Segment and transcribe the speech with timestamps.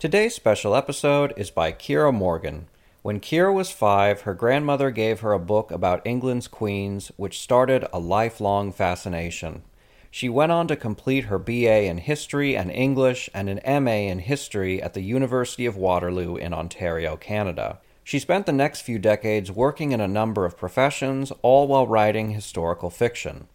[0.00, 2.68] Today's special episode is by Keira Morgan.
[3.02, 7.84] When Keira was five, her grandmother gave her a book about England's queens, which started
[7.92, 9.62] a lifelong fascination.
[10.08, 14.20] She went on to complete her BA in History and English and an MA in
[14.20, 17.80] History at the University of Waterloo in Ontario, Canada.
[18.04, 22.30] She spent the next few decades working in a number of professions, all while writing
[22.30, 23.48] historical fiction.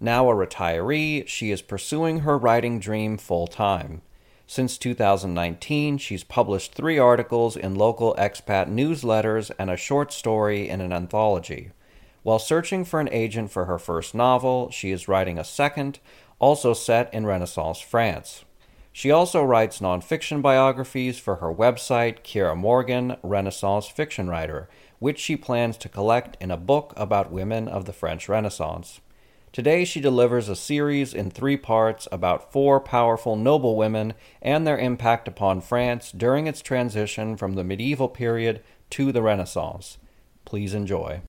[0.00, 4.00] Now a retiree, she is pursuing her writing dream full time.
[4.46, 10.80] Since 2019, she's published three articles in local expat newsletters and a short story in
[10.80, 11.70] an anthology.
[12.22, 15.98] While searching for an agent for her first novel, she is writing a second,
[16.38, 18.44] also set in Renaissance France.
[18.92, 24.68] She also writes nonfiction biographies for her website, Keira Morgan, Renaissance Fiction Writer,
[24.98, 29.00] which she plans to collect in a book about women of the French Renaissance.
[29.52, 34.78] Today, she delivers a series in three parts about four powerful noble women and their
[34.78, 39.98] impact upon France during its transition from the medieval period to the Renaissance.
[40.46, 41.20] Please enjoy.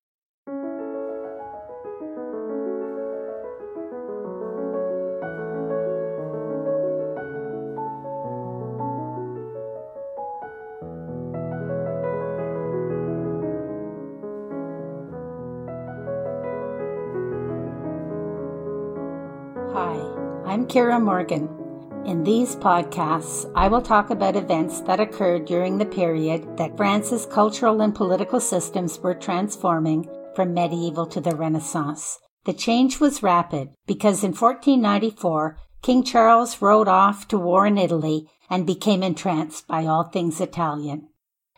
[20.73, 21.47] Keira Morgan.
[22.03, 27.27] In these podcasts, I will talk about events that occurred during the period that France's
[27.27, 32.17] cultural and political systems were transforming from medieval to the Renaissance.
[32.45, 38.27] The change was rapid because in 1494, King Charles rode off to war in Italy
[38.49, 41.07] and became entranced by all things Italian.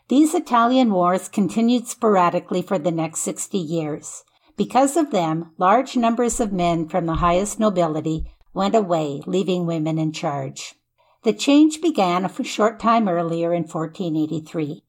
[0.08, 4.24] These Italian wars continued sporadically for the next 60 years.
[4.58, 8.26] Because of them, large numbers of men from the highest nobility
[8.56, 10.74] went away, leaving women in charge.
[11.22, 14.82] The change began a short time earlier in 1483.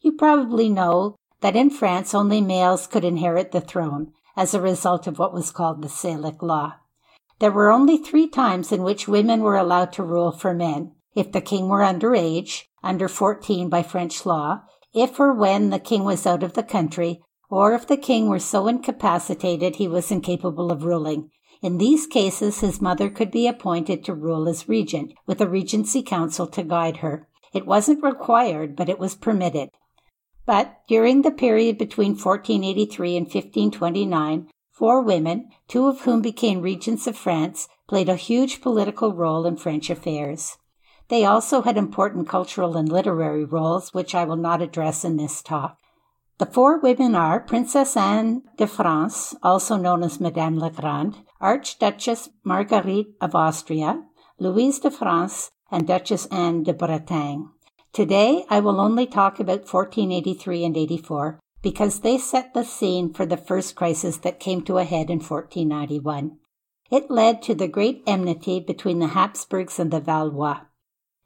[0.00, 5.06] You probably know that in France only males could inherit the throne as a result
[5.06, 6.76] of what was called the Salic law.
[7.40, 11.30] There were only three times in which women were allowed to rule for men if
[11.30, 14.62] the king were under age, under 14 by French law,
[14.94, 18.38] if or when the king was out of the country, or if the king were
[18.38, 21.30] so incapacitated he was incapable of ruling.
[21.64, 26.02] In these cases, his mother could be appointed to rule as regent, with a regency
[26.02, 27.26] council to guide her.
[27.54, 29.70] It wasn't required, but it was permitted.
[30.44, 37.06] But during the period between 1483 and 1529, four women, two of whom became regents
[37.06, 40.58] of France, played a huge political role in French affairs.
[41.08, 45.40] They also had important cultural and literary roles, which I will not address in this
[45.40, 45.78] talk.
[46.38, 52.30] The four women are Princess Anne de France, also known as Madame la Grande, Archduchess
[52.42, 54.02] Marguerite of Austria,
[54.38, 57.48] Louise de France, and Duchess Anne de Bretagne.
[57.92, 63.26] Today, I will only talk about 1483 and 84 because they set the scene for
[63.26, 66.38] the first crisis that came to a head in 1491.
[66.90, 70.60] It led to the great enmity between the Habsburgs and the Valois.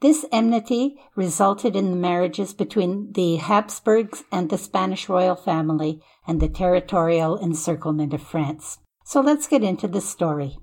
[0.00, 6.40] This enmity resulted in the marriages between the Habsburgs and the Spanish royal family and
[6.40, 8.78] the territorial encirclement of France.
[9.08, 10.58] So let's get into the story.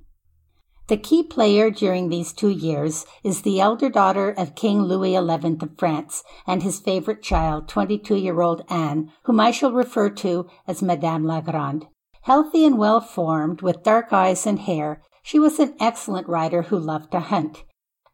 [0.87, 5.57] The key player during these two years is the elder daughter of King Louis XI
[5.61, 10.45] of France and his favorite child, 22 year old Anne, whom I shall refer to
[10.67, 11.87] as Madame la Grande.
[12.21, 16.77] Healthy and well formed, with dark eyes and hair, she was an excellent rider who
[16.77, 17.63] loved to hunt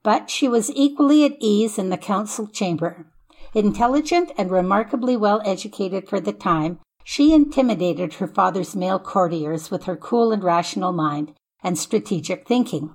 [0.03, 3.07] but she was equally at ease in the council chamber.
[3.53, 9.83] Intelligent and remarkably well educated for the time, she intimidated her father's male courtiers with
[9.83, 11.33] her cool and rational mind
[11.63, 12.93] and strategic thinking.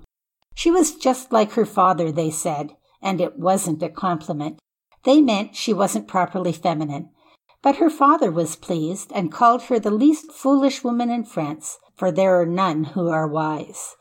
[0.55, 4.59] She was just like her father, they said, and it wasn't a compliment.
[5.03, 7.09] They meant she wasn't properly feminine.
[7.61, 12.11] But her father was pleased and called her the least foolish woman in France, for
[12.11, 13.95] there are none who are wise.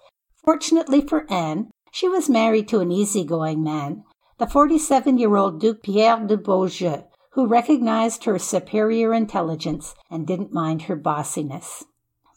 [0.44, 4.04] Fortunately for Anne, she was married to an easygoing man,
[4.38, 7.04] the 47 year old Duke Pierre de Beaujeu,
[7.36, 11.84] who recognized her superior intelligence and didn't mind her bossiness.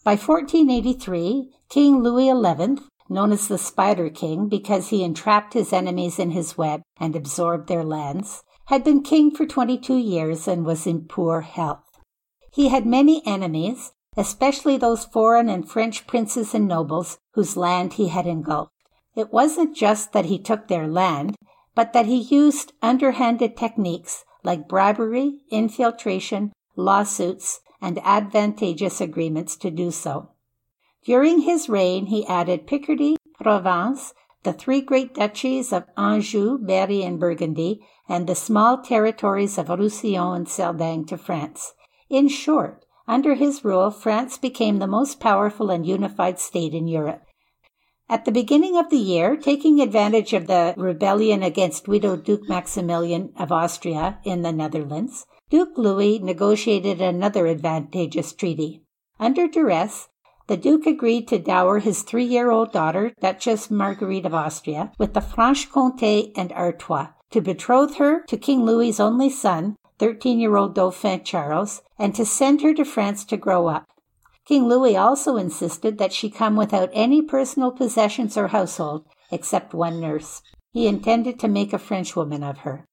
[0.04, 6.18] By 1483, King Louis XI, known as the Spider King because he entrapped his enemies
[6.18, 10.86] in his web and absorbed their lands, had been king for 22 years and was
[10.86, 11.98] in poor health.
[12.52, 18.08] He had many enemies, especially those foreign and French princes and nobles whose land he
[18.08, 18.72] had engulfed.
[19.16, 21.36] It wasn't just that he took their land,
[21.74, 29.90] but that he used underhanded techniques like bribery, infiltration, lawsuits, and advantageous agreements to do
[29.90, 30.30] so.
[31.04, 37.18] During his reign, he added Picardy, Provence, the three great duchies of Anjou, Berry, and
[37.18, 41.74] Burgundy, and the small territories of Roussillon and Cerdagne to France.
[42.08, 47.22] In short, under his rule, France became the most powerful and unified state in Europe.
[48.10, 53.32] At the beginning of the year, taking advantage of the rebellion against Widow Duke Maximilian
[53.38, 58.82] of Austria in the Netherlands, Duke Louis negotiated another advantageous treaty.
[59.20, 60.08] Under duress,
[60.48, 65.14] the Duke agreed to dower his three year old daughter, Duchess Marguerite of Austria, with
[65.14, 70.56] the Franche Comté and Artois, to betroth her to King Louis's only son, 13 year
[70.56, 73.86] old Dauphin Charles, and to send her to France to grow up.
[74.50, 80.00] King Louis also insisted that she come without any personal possessions or household, except one
[80.00, 80.42] nurse.
[80.72, 82.84] He intended to make a Frenchwoman of her.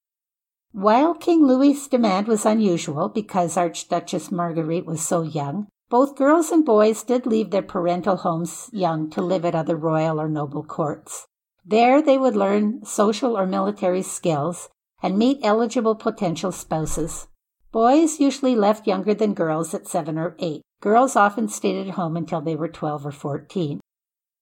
[0.71, 6.63] While King Louis's demand was unusual because Archduchess Marguerite was so young, both girls and
[6.63, 11.25] boys did leave their parental homes young to live at other royal or noble courts.
[11.65, 14.69] There they would learn social or military skills
[15.01, 17.27] and meet eligible potential spouses.
[17.71, 20.61] Boys usually left younger than girls at seven or eight.
[20.79, 23.79] Girls often stayed at home until they were 12 or 14.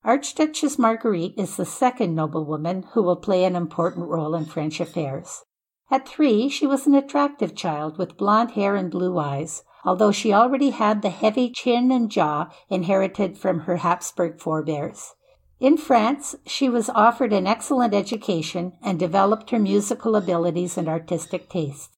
[0.03, 5.43] Archduchess Marguerite is the second noblewoman who will play an important role in French affairs.
[5.89, 10.33] At three, she was an attractive child with blond hair and blue eyes, although she
[10.33, 15.13] already had the heavy chin and jaw inherited from her Habsburg forebears.
[15.59, 21.49] In France, she was offered an excellent education and developed her musical abilities and artistic
[21.49, 21.94] taste.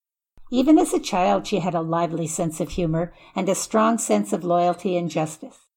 [0.49, 4.31] Even as a child, she had a lively sense of humor and a strong sense
[4.31, 5.67] of loyalty and justice.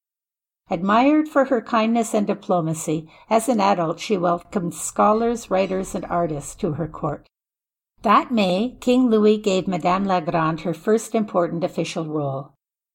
[0.69, 6.55] Admired for her kindness and diplomacy, as an adult she welcomed scholars, writers, and artists
[6.55, 7.27] to her court.
[8.03, 12.53] That May, King Louis gave Madame la Grande her first important official role.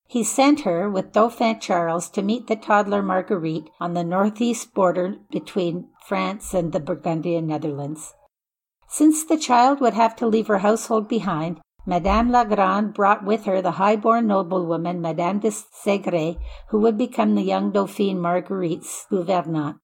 [0.09, 5.17] He sent her with Dauphin Charles to meet the toddler Marguerite on the northeast border
[5.31, 8.15] between France and the Burgundian Netherlands.
[8.89, 13.45] Since the child would have to leave her household behind, Madame la Grande brought with
[13.45, 16.37] her the high-born noblewoman Madame de Segre,
[16.71, 19.79] who would become the young Dauphine Marguerite's gouvernante.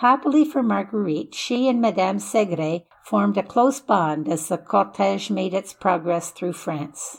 [0.00, 5.54] Happily for Marguerite, she and Madame Segre formed a close bond as the cortege made
[5.54, 7.18] its progress through France.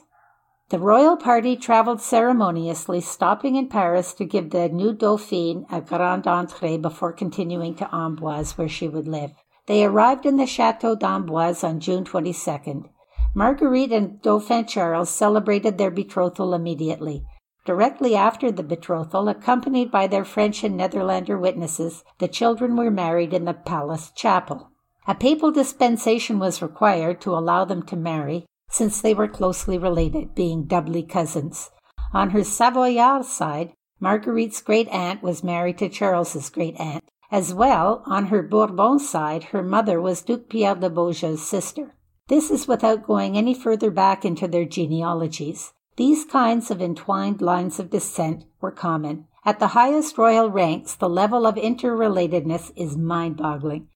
[0.69, 6.25] The royal party traveled ceremoniously, stopping in Paris to give the new Dauphine a grand
[6.25, 9.31] entrée before continuing to Amboise, where she would live.
[9.68, 12.89] They arrived in the Chateau d'Amboise on June 22nd.
[13.38, 17.24] Marguerite and Dauphin Charles celebrated their betrothal immediately.
[17.66, 23.36] Directly after the betrothal, accompanied by their French and Netherlander witnesses, the children were married
[23.36, 24.72] in the palace chapel.
[25.07, 30.34] A papal dispensation was required to allow them to marry, since they were closely related,
[30.34, 31.69] being doubly cousins.
[32.13, 37.04] On her Savoyard side, Marguerite's great aunt was married to Charles's great aunt.
[37.31, 41.94] As well, on her Bourbon side, her mother was Duke Pierre de Beaujeu's sister.
[42.27, 45.74] This is without going any further back into their genealogies.
[45.96, 49.27] These kinds of entwined lines of descent were common.
[49.46, 53.88] At the highest royal ranks, the level of interrelatedness is mind boggling.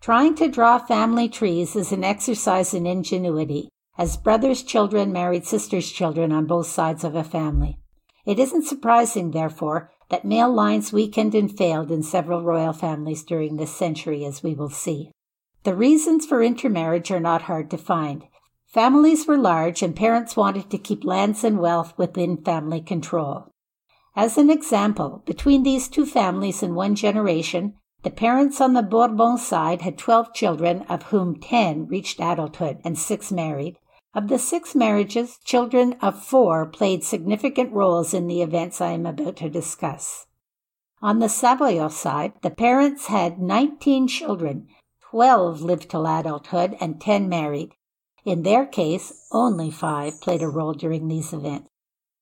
[0.00, 5.90] Trying to draw family trees is an exercise in ingenuity, as brothers' children married sisters'
[5.90, 7.78] children on both sides of a family.
[8.24, 13.56] It isn't surprising, therefore, that male lines weakened and failed in several royal families during
[13.56, 15.12] this century, as we will see.
[15.66, 18.22] The reasons for intermarriage are not hard to find.
[18.68, 23.48] Families were large and parents wanted to keep lands and wealth within family control.
[24.14, 29.38] As an example, between these two families in one generation, the parents on the Bourbon
[29.38, 33.76] side had 12 children, of whom 10 reached adulthood and 6 married.
[34.14, 39.04] Of the six marriages, children of four played significant roles in the events I am
[39.04, 40.26] about to discuss.
[41.02, 44.68] On the Savoy side, the parents had 19 children,
[45.16, 47.72] 12 lived till adulthood, and 10 married.
[48.26, 51.70] In their case, only five played a role during these events.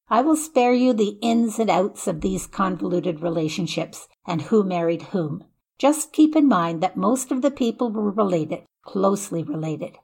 [0.08, 5.02] I will spare you the ins and outs of these convoluted relationships and who married
[5.10, 5.42] whom.
[5.76, 9.98] Just keep in mind that most of the people were related, closely related.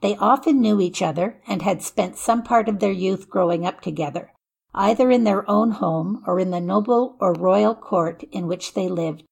[0.00, 3.80] They often knew each other and had spent some part of their youth growing up
[3.80, 4.32] together,
[4.72, 8.88] either in their own home or in the noble or royal court in which they
[8.88, 9.24] lived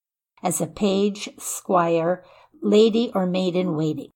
[0.42, 2.24] as a page, squire,
[2.68, 4.10] lady, or maid in waiting.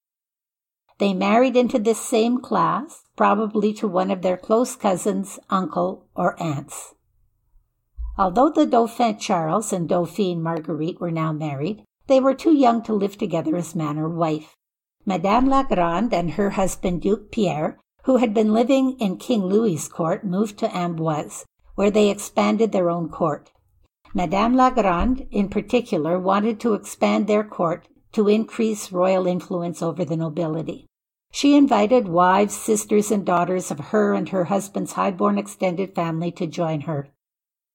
[0.99, 6.40] They married into this same class, probably to one of their close cousins, uncle, or
[6.42, 6.95] aunts.
[8.19, 12.92] Although the Dauphin Charles and Dauphine Marguerite were now married, they were too young to
[12.92, 14.57] live together as man or wife.
[15.07, 19.88] Madame la Grande and her husband Duke Pierre, who had been living in King Louis's
[19.88, 23.50] court, moved to Amboise, where they expanded their own court.
[24.12, 30.05] Madame la Grande, in particular, wanted to expand their court to increase royal influence over
[30.05, 30.87] the nobility.
[31.33, 36.47] She invited wives, sisters, and daughters of her and her husband's high-born extended family to
[36.47, 37.09] join her.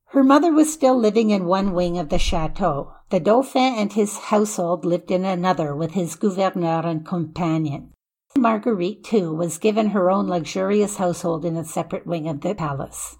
[0.07, 2.93] Her mother was still living in one wing of the chateau.
[3.09, 7.91] The Dauphin and his household lived in another with his gouverneur and companion.
[8.37, 13.17] Marguerite, too, was given her own luxurious household in a separate wing of the palace.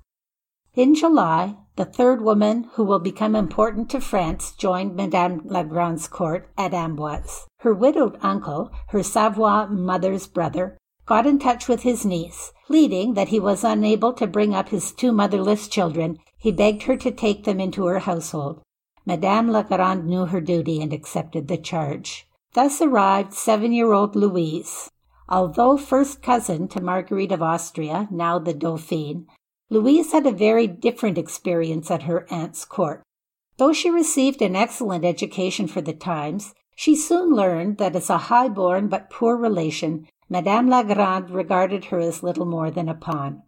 [0.75, 6.09] In July, the third woman who will become important to France joined Madame la Grande's
[6.09, 7.45] court at Amboise.
[7.59, 13.29] Her widowed uncle, her Savoy mother's brother, got in touch with his niece, pleading that
[13.29, 16.17] he was unable to bring up his two motherless children.
[16.37, 18.61] He begged her to take them into her household.
[19.05, 22.27] Madame la Grande knew her duty and accepted the charge.
[22.53, 24.89] Thus arrived seven-year-old Louise.
[25.29, 29.25] Although first cousin to Marguerite of Austria, now the Dauphine,
[29.69, 33.01] Louise had a very different experience at her aunt's court.
[33.57, 38.17] Though she received an excellent education for the times, she soon learned that as a
[38.29, 43.41] high-born but poor relation, Madame la Grande regarded her as little more than a pawn.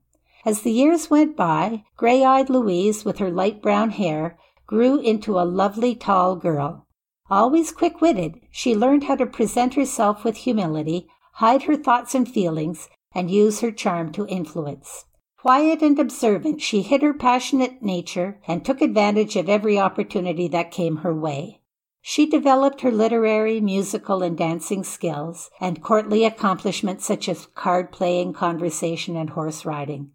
[0.45, 5.43] As the years went by, gray-eyed Louise, with her light brown hair, grew into a
[5.43, 6.88] lovely tall girl.
[7.29, 12.89] Always quick-witted, she learned how to present herself with humility, hide her thoughts and feelings,
[13.13, 15.05] and use her charm to influence.
[15.39, 20.72] Quiet and observant, she hid her passionate nature and took advantage of every opportunity that
[20.72, 21.62] came her way.
[22.01, 28.34] She developed her literary, musical, and dancing skills and courtly accomplishments such as card playing,
[28.34, 30.12] conversation, and horse riding.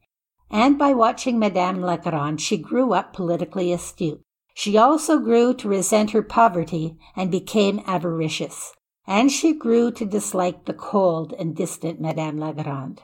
[0.50, 4.22] And by watching Madame la Grande, she grew up politically astute.
[4.54, 8.74] She also grew to resent her poverty and became avaricious.
[9.06, 13.02] And she grew to dislike the cold and distant Madame la Grande.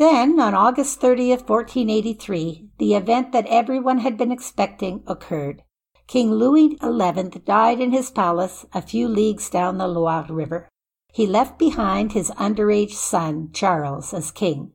[0.00, 5.62] Then, on August 30th, 1483, the event that everyone had been expecting occurred.
[6.06, 10.70] King Louis XI died in his palace a few leagues down the Loire River.
[11.12, 14.72] He left behind his underage son, Charles, as king.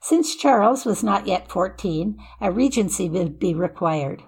[0.00, 4.22] Since Charles was not yet 14, a regency would be required.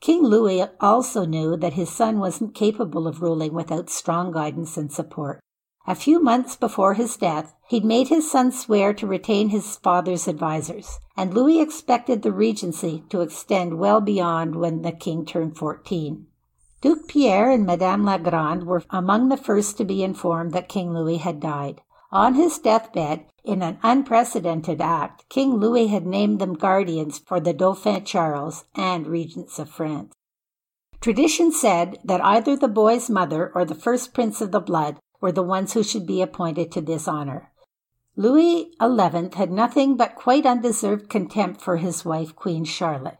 [0.00, 4.90] King Louis also knew that his son wasn't capable of ruling without strong guidance and
[4.90, 5.40] support.
[5.86, 10.26] A few months before his death, he'd made his son swear to retain his father's
[10.26, 16.26] advisers, and Louis expected the regency to extend well beyond when the king turned 14.
[16.80, 20.94] Duke Pierre and Madame la Grande were among the first to be informed that King
[20.94, 21.82] Louis had died.
[22.10, 27.52] On his deathbed, in an unprecedented act, King Louis had named them guardians for the
[27.52, 30.14] Dauphin Charles and regents of France.
[31.02, 35.32] Tradition said that either the boy's mother or the first prince of the blood were
[35.32, 37.50] the ones who should be appointed to this honor.
[38.14, 43.16] Louis XI had nothing but quite undeserved contempt for his wife, Queen Charlotte.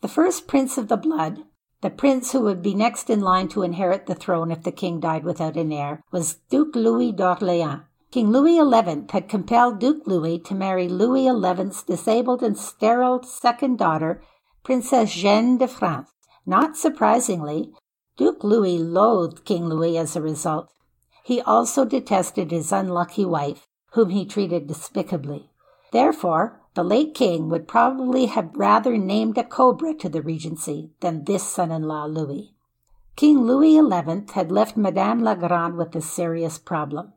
[0.00, 1.42] The first prince of the blood,
[1.80, 5.00] the prince who would be next in line to inherit the throne if the king
[5.00, 7.82] died without an heir, was Duke Louis d'Orléans.
[8.12, 13.76] King Louis XI had compelled Duke Louis to marry Louis XI's disabled and sterile second
[13.76, 14.22] daughter,
[14.62, 16.10] Princess Jeanne de France.
[16.46, 17.72] Not surprisingly,
[18.16, 20.70] Duke Louis loathed King Louis as a result.
[21.22, 25.50] He also detested his unlucky wife, whom he treated despicably.
[25.92, 31.24] Therefore, the late king would probably have rather named a cobra to the regency than
[31.24, 32.54] this son-in-law Louis.
[33.16, 37.12] King Louis XI had left Madame la Grande with a serious problem.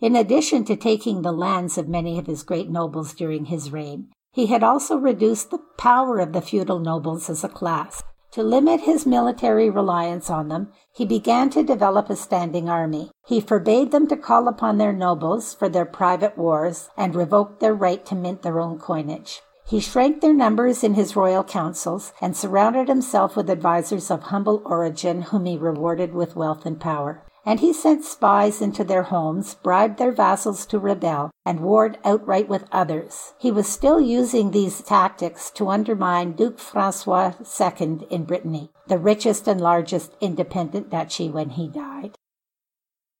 [0.00, 4.12] In addition to taking the lands of many of his great nobles during his reign,
[4.30, 8.80] he had also reduced the power of the feudal nobles as a class to limit
[8.80, 13.10] his military reliance on them, he began to develop a standing army.
[13.26, 17.74] He forbade them to call upon their nobles for their private wars and revoked their
[17.74, 19.40] right to mint their own coinage.
[19.66, 24.62] He shrank their numbers in his royal councils and surrounded himself with advisers of humble
[24.64, 29.54] origin whom he rewarded with wealth and power and he sent spies into their homes,
[29.62, 33.32] bribed their vassals to rebel, and warred outright with others.
[33.38, 39.48] He was still using these tactics to undermine Duke Francois II in Brittany, the richest
[39.48, 42.16] and largest independent duchy when he died.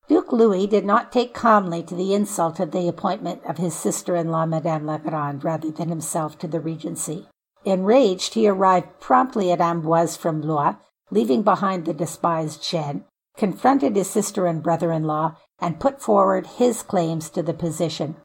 [0.08, 4.44] Duke Louis did not take calmly to the insult of the appointment of his sister-in-law
[4.44, 7.26] Madame la Grande rather than himself to the regency.
[7.64, 10.74] Enraged, he arrived promptly at Amboise from Blois
[11.10, 13.04] leaving behind the despised Jeanne,
[13.38, 18.16] confronted his sister and brother in law, and put forward his claims to the position.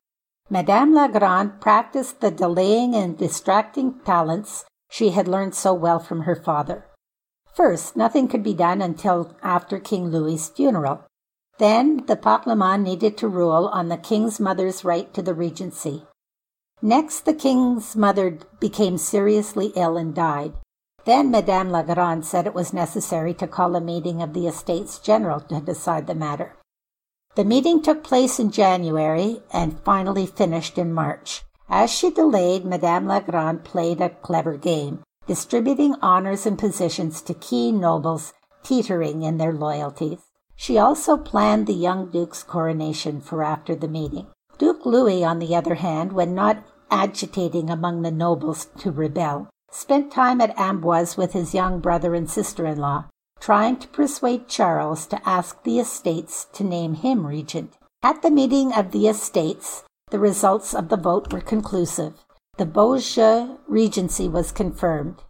[0.50, 6.22] Madame la Grande practiced the delaying and distracting talents she had learned so well from
[6.22, 6.86] her father.
[7.54, 11.06] First, nothing could be done until after King Louis's funeral.
[11.60, 16.04] Then the Parlement needed to rule on the king's mother's right to the regency.
[16.82, 20.54] Next, the king's mother became seriously ill and died.
[21.06, 25.00] Then Madame la Grande said it was necessary to call a meeting of the Estates
[25.00, 26.56] General to decide the matter.
[27.36, 31.44] The meeting took place in January and finally finished in March.
[31.68, 37.34] As she delayed, Madame la Grande played a clever game, distributing honors and positions to
[37.34, 38.34] key nobles
[38.64, 40.20] teetering in their loyalties.
[40.56, 44.28] She also planned the young Duke's coronation for after the meeting.
[44.58, 50.12] Duke Louis, on the other hand, when not agitating among the nobles to rebel, spent
[50.12, 53.06] time at Amboise with his young brother and sister in law,
[53.40, 57.74] trying to persuade Charles to ask the estates to name him regent.
[58.04, 62.14] At the meeting of the estates, the results of the vote were conclusive.
[62.58, 65.24] The Beaujeu regency was confirmed.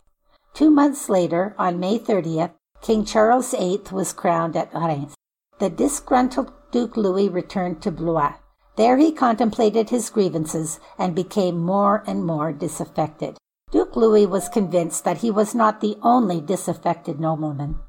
[0.54, 5.16] Two months later, on May 30th, King Charles VIII was crowned at Reims.
[5.60, 8.34] The disgruntled Duke Louis returned to Blois.
[8.76, 13.38] There he contemplated his grievances and became more and more disaffected.
[13.96, 17.80] Louis was convinced that he was not the only disaffected nobleman.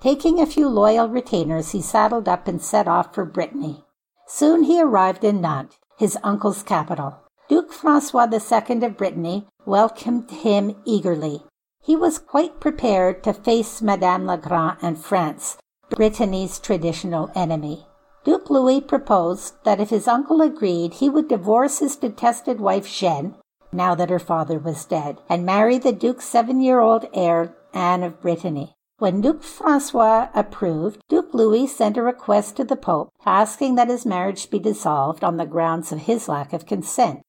[0.00, 3.84] Taking a few loyal retainers, he saddled up and set off for Brittany.
[4.26, 7.16] Soon he arrived in Nantes, his uncle's capital.
[7.48, 11.42] Duke Francois II of Brittany welcomed him eagerly.
[11.82, 15.56] He was quite prepared to face Madame la Grande and France,
[15.90, 17.86] Brittany's traditional enemy.
[18.24, 23.34] Duke Louis proposed that if his uncle agreed, he would divorce his detested wife Jeanne,
[23.72, 28.02] now that her father was dead, and marry the Duke's seven year old heir, Anne
[28.02, 28.74] of Brittany.
[28.98, 34.04] When Duke Francois approved, Duke Louis sent a request to the Pope asking that his
[34.04, 37.20] marriage be dissolved on the grounds of his lack of consent,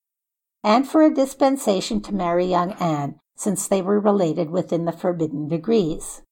[0.63, 5.47] and for a dispensation to marry young Anne, since they were related within the forbidden
[5.47, 6.23] degrees.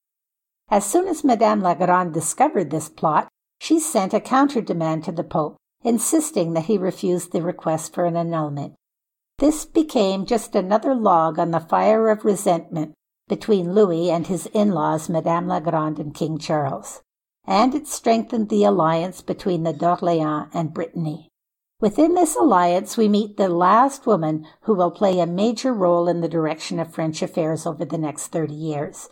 [0.69, 3.27] As soon as Madame la Grande discovered this plot,
[3.59, 8.05] she sent a counter demand to the Pope, insisting that he refuse the request for
[8.05, 8.73] an annulment.
[9.39, 12.95] This became just another log on the fire of resentment
[13.27, 17.01] between Louis and his in laws, Madame la Grande and King Charles,
[17.45, 21.29] and it strengthened the alliance between the d'Orléans and Brittany.
[21.79, 26.21] Within this alliance, we meet the last woman who will play a major role in
[26.21, 29.09] the direction of French affairs over the next 30 years.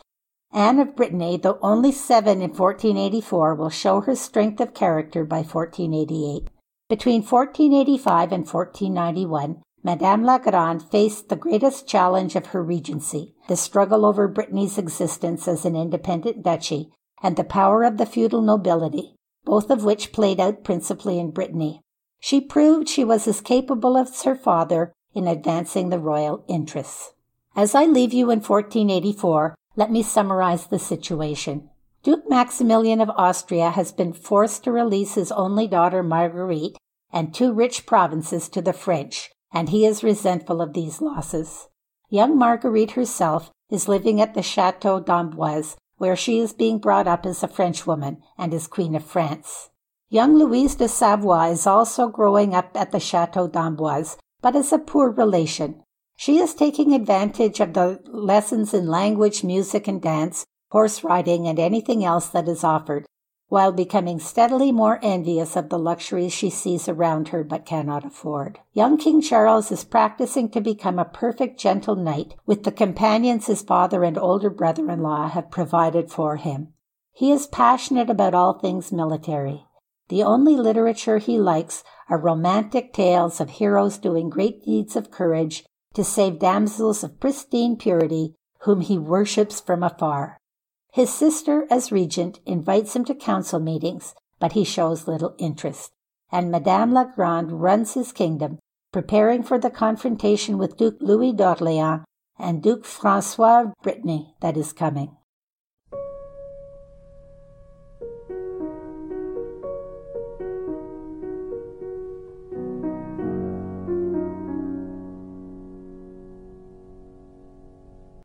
[0.52, 5.44] Anne of Brittany, though only seven in 1484, will show her strength of character by
[5.44, 6.50] 1488.
[6.90, 13.56] Between 1485 and 1491, Madame la Grande faced the greatest challenge of her regency, the
[13.56, 16.90] struggle over Brittany's existence as an independent duchy,
[17.22, 21.82] and the power of the feudal nobility, both of which played out principally in Brittany.
[22.20, 27.14] She proved she was as capable as her father in advancing the royal interests.
[27.56, 31.70] As I leave you in 1484, let me summarize the situation.
[32.02, 36.76] Duke Maximilian of Austria has been forced to release his only daughter Marguerite
[37.14, 41.70] and two rich provinces to the French, and he is resentful of these losses.
[42.10, 47.26] Young Marguerite herself is living at the Chateau d'Amboise, where she is being brought up
[47.26, 49.70] as a Frenchwoman and is Queen of France.
[50.10, 54.78] Young Louise de Savoie is also growing up at the Chateau d'Amboise, but as a
[54.78, 55.82] poor relation.
[56.18, 61.60] She is taking advantage of the lessons in language, music, and dance, horse riding, and
[61.60, 63.06] anything else that is offered,
[63.48, 68.60] while becoming steadily more envious of the luxuries she sees around her but cannot afford.
[68.74, 73.62] Young King Charles is practicing to become a perfect gentle knight with the companions his
[73.62, 76.74] father and older brother in law have provided for him.
[77.14, 79.66] He is passionate about all things military.
[80.10, 85.66] The only literature he likes are romantic tales of heroes doing great deeds of courage
[85.94, 90.38] to save damsels of pristine purity whom he worships from afar.
[90.96, 95.92] His sister, as regent, invites him to council meetings, but he shows little interest,
[96.32, 98.60] and Madame la Grande runs his kingdom,
[98.94, 102.06] preparing for the confrontation with Duke Louis d'Orléans
[102.40, 105.18] and Duke Francois of Brittany that is coming.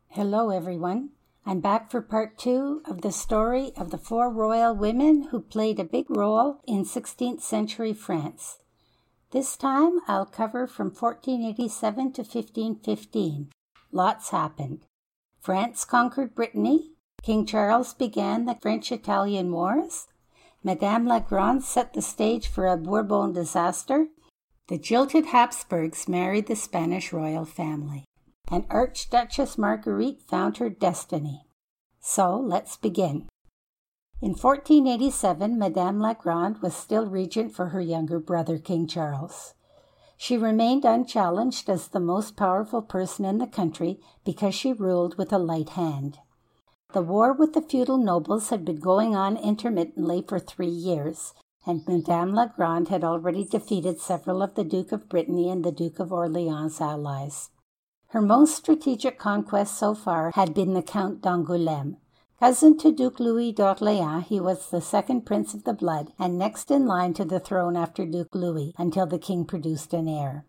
[0.07, 1.09] Hello, everyone.
[1.45, 5.79] I'm back for part two of the story of the four royal women who played
[5.79, 8.59] a big role in 16th century France.
[9.31, 13.49] This time I'll cover from 1487 to 1515.
[13.91, 14.85] Lots happened.
[15.39, 16.91] France conquered Brittany,
[17.23, 20.07] King Charles began the French Italian Wars?
[20.63, 24.07] Madame la Grande set the stage for a Bourbon disaster?
[24.67, 28.05] The jilted Habsburgs married the Spanish royal family,
[28.51, 31.45] and Archduchess Marguerite found her destiny.
[32.01, 33.29] So let's begin.
[34.21, 39.53] In 1487, Madame la Grande was still regent for her younger brother, King Charles.
[40.17, 45.33] She remained unchallenged as the most powerful person in the country because she ruled with
[45.33, 46.19] a light hand.
[46.93, 51.33] The war with the feudal nobles had been going on intermittently for three years,
[51.65, 55.71] and Madame la Grande had already defeated several of the Duke of Brittany and the
[55.71, 57.49] Duke of Orleans' allies.
[58.11, 61.95] Her most strategic conquest so far had been the Count d'Angoulême,
[62.41, 66.71] Cousin to Duke Louis d'Orléans, he was the second prince of the blood and next
[66.71, 70.43] in line to the throne after Duke Louis until the king produced an heir.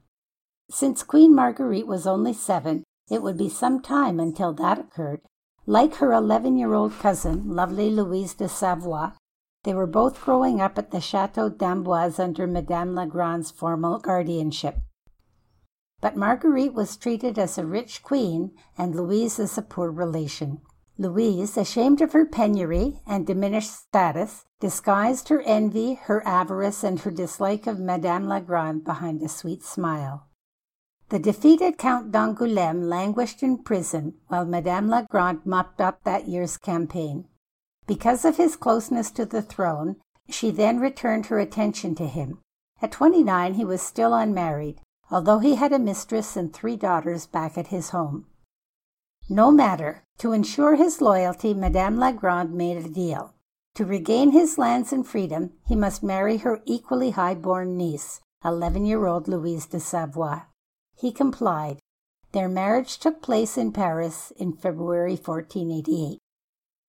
[0.70, 5.20] Since Queen Marguerite was only seven, it would be some time until that occurred.
[5.64, 9.12] Like her 11 year old cousin, lovely Louise de Savoie,
[9.62, 14.78] they were both growing up at the Chateau d'Amboise under Madame la Grande's formal guardianship.
[16.02, 20.60] But Marguerite was treated as a rich queen and Louise as a poor relation.
[20.98, 27.10] Louise, ashamed of her penury and diminished status, disguised her envy, her avarice, and her
[27.10, 30.26] dislike of Madame la Grande behind a sweet smile.
[31.08, 36.56] The defeated Count d'Angoulême languished in prison while Madame la Grande mopped up that year's
[36.56, 37.26] campaign.
[37.86, 39.96] Because of his closeness to the throne,
[40.28, 42.38] she then returned her attention to him.
[42.80, 44.80] At twenty nine, he was still unmarried,
[45.12, 48.26] although he had a mistress and three daughters back at his home.
[49.28, 50.04] No matter.
[50.18, 53.34] To ensure his loyalty, Madame la Grande made a deal.
[53.74, 58.86] To regain his lands and freedom, he must marry her equally high born niece, 11
[58.86, 60.46] year old Louise de Savoie.
[60.96, 61.78] He complied.
[62.32, 66.18] Their marriage took place in Paris in February 1488.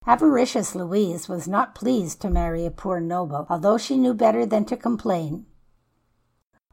[0.05, 4.65] Avaricious Louise was not pleased to marry a poor noble, although she knew better than
[4.65, 5.45] to complain.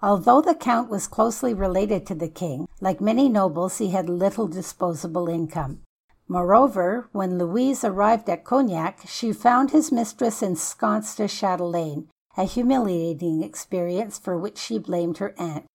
[0.02, 4.48] Although the count was closely related to the king, like many nobles, he had little
[4.48, 5.82] disposable income.
[6.26, 13.42] Moreover, when Louise arrived at Cognac, she found his mistress ensconced as chatelaine, a humiliating
[13.42, 15.66] experience for which she blamed her aunt.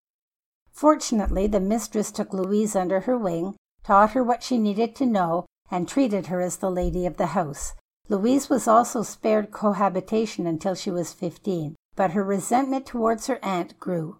[0.71, 5.45] Fortunately, the mistress took Louise under her wing, taught her what she needed to know,
[5.69, 7.73] and treated her as the lady of the house.
[8.09, 13.79] Louise was also spared cohabitation until she was fifteen but her resentment towards her aunt
[13.79, 14.17] grew.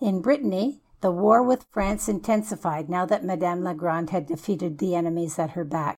[0.00, 4.94] In Brittany, the war with France intensified now that Madame la Grande had defeated the
[4.94, 5.96] enemies at her back.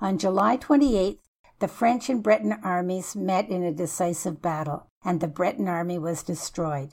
[0.00, 1.18] On July 28th,
[1.58, 6.22] the French and Breton armies met in a decisive battle, and the Breton army was
[6.22, 6.92] destroyed.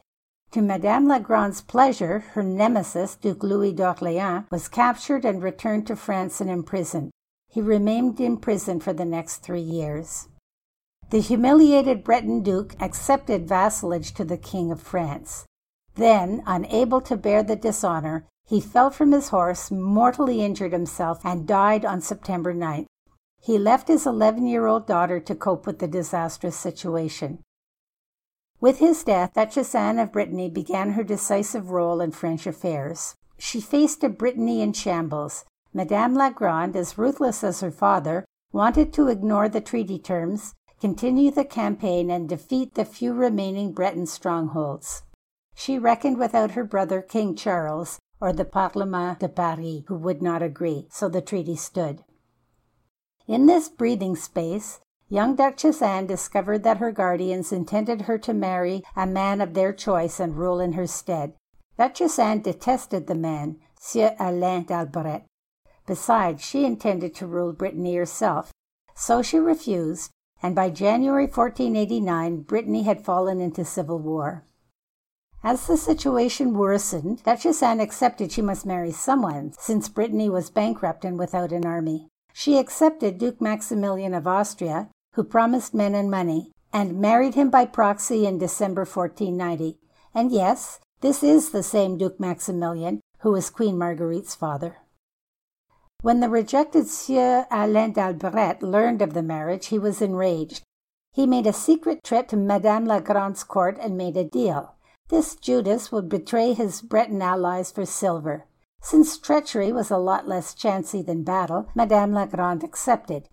[0.52, 5.96] To Madame la Grande's pleasure, her nemesis, Duke Louis d'Orléans, was captured and returned to
[5.96, 7.12] France and imprisoned.
[7.50, 10.28] He remained in prison for the next three years.
[11.12, 15.46] The humiliated Breton duke accepted vassalage to the King of France.
[15.94, 21.48] Then, unable to bear the dishonor, he fell from his horse, mortally injured himself, and
[21.48, 22.88] died on September 9th.
[23.42, 27.40] He left his 11 year old daughter to cope with the disastrous situation.
[28.60, 33.14] With his death, Duchess Anne of Brittany began her decisive role in French affairs.
[33.38, 35.46] She faced a Brittany in shambles.
[35.72, 41.32] Madame la Grande, as ruthless as her father, wanted to ignore the treaty terms, continue
[41.32, 45.04] the campaign and defeat the few remaining Breton strongholds.
[45.56, 50.42] She reckoned without her brother King Charles or the Parlement de Paris, who would not
[50.42, 52.04] agree, so the treaty stood.
[53.28, 58.84] In this breathing space, young Duchess Anne discovered that her guardians intended her to marry
[58.96, 61.34] a man of their choice and rule in her stead.
[61.78, 65.26] Duchess Anne detested the man, Sieur Alain d'Albret.
[65.88, 68.52] Besides, she intended to rule Brittany herself,
[68.96, 74.46] so she refused and by January 1489, Brittany had fallen into civil war.
[75.44, 81.06] As the situation worsened, Duchess Anne accepted she must marry someone, since Brittany was bankrupt
[81.06, 82.08] and without an army.
[82.34, 87.66] She accepted Duke Maximilian of Austria, who promised men and money, and married him by
[87.66, 89.78] proxy in December 1490.
[90.14, 94.78] And yes, this is the same Duke Maximilian who was Queen Marguerite's father.
[96.06, 100.62] When the rejected Sieur Alain d'Albret learned of the marriage, he was enraged.
[101.12, 104.76] He made a secret trip to Madame la Grande's court and made a deal.
[105.10, 108.46] This Judas would betray his Breton allies for silver.
[108.84, 113.28] Since treachery was a lot less chancy than battle, Madame la Grande accepted.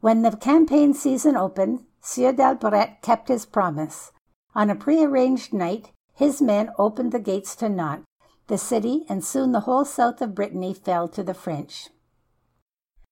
[0.00, 4.10] When the campaign season opened, Sieur d'Albret kept his promise.
[4.56, 8.04] On a prearranged night, his men opened the gates to Nantes.
[8.48, 11.88] The city and soon the whole south of Brittany fell to the French.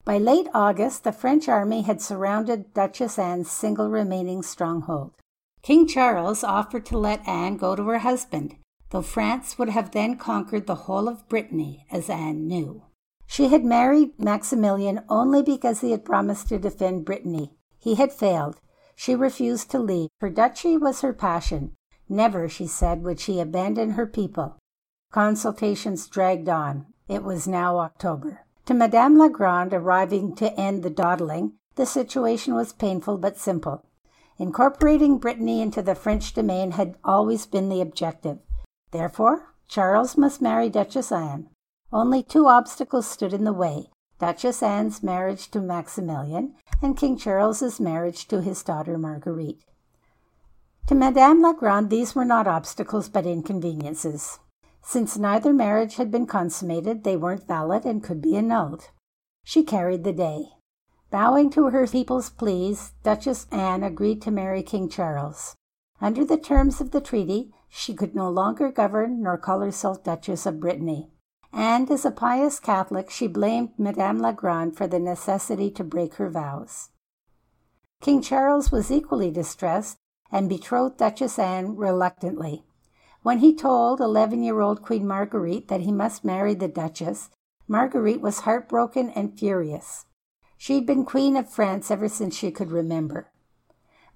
[0.09, 5.13] By late August, the French army had surrounded Duchess Anne's single remaining stronghold.
[5.61, 8.57] King Charles offered to let Anne go to her husband,
[8.89, 12.85] though France would have then conquered the whole of Brittany, as Anne knew.
[13.27, 17.53] She had married Maximilian only because he had promised to defend Brittany.
[17.79, 18.63] He had failed.
[18.97, 20.09] She refused to leave.
[20.21, 21.73] Her duchy was her passion.
[22.09, 24.57] Never, she said, would she abandon her people.
[25.13, 26.87] Consultations dragged on.
[27.09, 28.47] It was now October.
[28.69, 33.87] To Madame la Grande, arriving to end the dawdling, the situation was painful but simple.
[34.37, 38.41] Incorporating Brittany into the French domain had always been the objective.
[38.91, 41.49] Therefore, Charles must marry Duchess Anne.
[41.91, 47.81] Only two obstacles stood in the way Duchess Anne's marriage to Maximilian and King Charles's
[47.81, 49.65] marriage to his daughter Marguerite.
[50.89, 54.41] To Madame la Grande, these were not obstacles but inconveniences.
[54.89, 58.89] Since neither marriage had been consummated, they weren't valid and could be annulled.
[59.45, 60.47] She carried the day.
[61.11, 65.55] Bowing to her people's pleas, Duchess Anne agreed to marry King Charles.
[66.01, 70.47] Under the terms of the treaty, she could no longer govern nor call herself Duchess
[70.47, 71.11] of Brittany.
[71.53, 76.15] And as a pious Catholic, she blamed Madame la Grande for the necessity to break
[76.15, 76.89] her vows.
[78.01, 79.99] King Charles was equally distressed
[80.33, 82.65] and betrothed Duchess Anne reluctantly.
[83.23, 87.31] When he told 11 year old Queen Marguerite that he must marry the Duchess,
[87.67, 90.07] Marguerite was heartbroken and furious.
[90.57, 93.31] She'd been Queen of France ever since she could remember.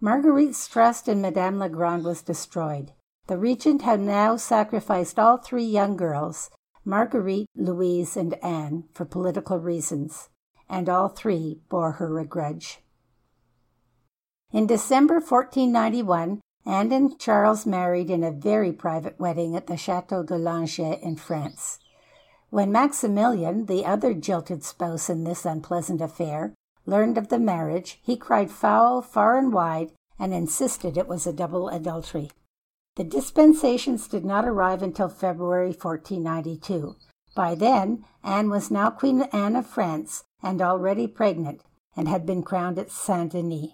[0.01, 2.93] Marguerite's trust in Madame la Grande was destroyed.
[3.29, 6.51] The regent had now sacrificed all three young girls,
[6.85, 10.29] Marguerite, Louise, and Anne, for political reasons,
[10.69, 12.81] and all three bore her a grudge.
[14.53, 20.22] In December 1491, Anne and Charles married in a very private wedding at the Chateau
[20.22, 21.79] de Langeais in France.
[22.51, 26.55] When Maximilian, the other jilted spouse in this unpleasant affair,
[26.87, 31.33] learned of the marriage, he cried foul far and wide and insisted it was a
[31.33, 32.31] double adultery.
[32.96, 36.94] The dispensations did not arrive until February 1492.
[37.35, 41.62] By then, Anne was now Queen Anne of France and already pregnant,
[41.96, 43.70] and had been crowned at Saint Denis.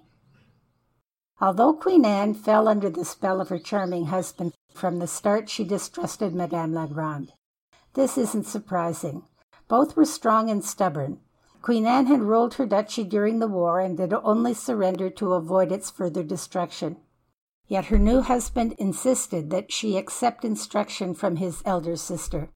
[1.40, 5.62] Although Queen Anne fell under the spell of her charming husband, from the start she
[5.62, 7.32] distrusted Madame la Grande.
[7.94, 9.22] This isn't surprising.
[9.68, 11.20] Both were strong and stubborn.
[11.62, 15.70] Queen Anne had ruled her duchy during the war and had only surrendered to avoid
[15.70, 16.96] its further destruction.
[17.66, 22.50] Yet her new husband insisted that she accept instruction from his elder sister.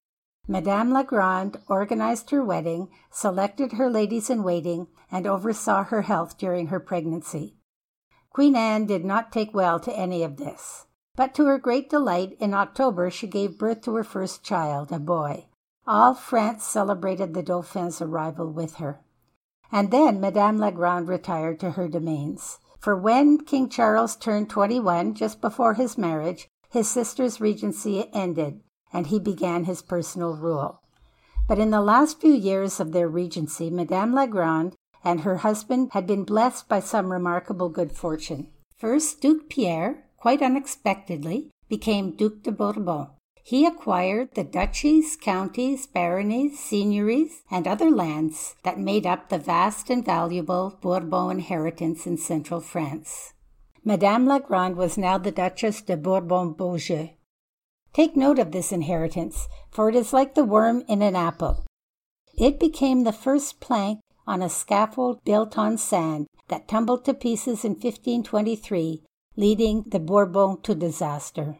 [0.49, 6.37] Madame la Grande organized her wedding, selected her ladies in waiting, and oversaw her health
[6.37, 7.55] during her pregnancy.
[8.33, 10.87] Queen Anne did not take well to any of this.
[11.14, 14.99] But to her great delight, in October she gave birth to her first child, a
[14.99, 15.49] boy.
[15.87, 19.03] All France celebrated the Dauphin's arrival with her.
[19.71, 22.59] And then Madame la Grande retired to her domains.
[22.79, 28.61] For when King Charles turned 21, just before his marriage, his sister's regency ended,
[28.92, 30.81] and he began his personal rule.
[31.47, 35.91] But in the last few years of their regency, Madame la Grande and her husband
[35.93, 38.49] had been blessed by some remarkable good fortune.
[38.77, 43.09] First, Duke Pierre, quite unexpectedly, became Duc de Bourbon.
[43.45, 49.91] He acquired the duchies, counties, baronies, seigneuries, and other lands that made up the vast
[49.91, 53.33] and valuable Bourbon inheritance in central France.
[53.85, 57.11] Madame la Grande was now the Duchess de Bourbon Beaujeu.
[57.93, 61.67] Take note of this inheritance, for it is like the worm in an apple.
[62.38, 67.65] It became the first plank on a scaffold built on sand that tumbled to pieces
[67.65, 69.03] in 1523,
[69.37, 71.59] leading the Bourbon to disaster.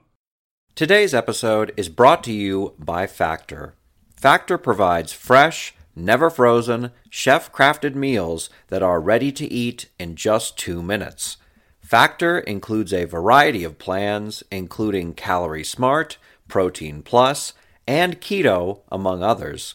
[0.75, 3.75] Today's episode is brought to you by Factor.
[4.17, 10.57] Factor provides fresh, never frozen, chef crafted meals that are ready to eat in just
[10.57, 11.37] two minutes.
[11.81, 16.17] Factor includes a variety of plans, including Calorie Smart,
[16.49, 17.53] Protein Plus,
[17.87, 19.75] and Keto, among others.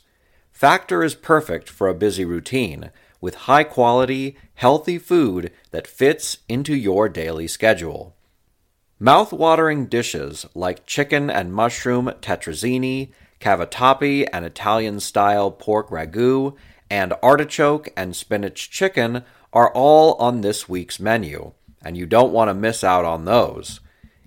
[0.57, 2.89] Factor is perfect for a busy routine
[3.21, 8.15] with high quality, healthy food that fits into your daily schedule.
[8.99, 16.55] Mouth-watering dishes like chicken and mushroom tetrazzini, cavatappi and Italian-style pork ragu,
[16.89, 22.49] and artichoke and spinach chicken are all on this week's menu, and you don't want
[22.49, 23.79] to miss out on those.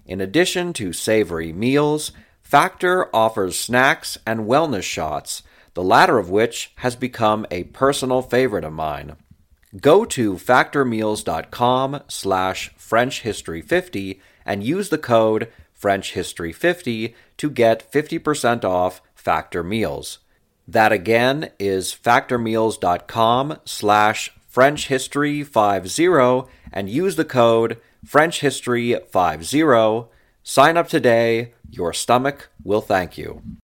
[0.07, 5.43] In addition to savory meals, Factor offers snacks and wellness shots
[5.75, 9.17] the latter of which has become a personal favorite of mine.
[9.81, 15.49] Go to factormeals.com slash frenchhistory50 and use the code
[15.81, 20.19] frenchhistory50 to get 50% off Factor Meals.
[20.67, 30.09] That again is factormeals.com slash frenchhistory50 and use the code frenchhistory50.
[30.43, 31.53] Sign up today.
[31.71, 33.60] Your stomach will thank you.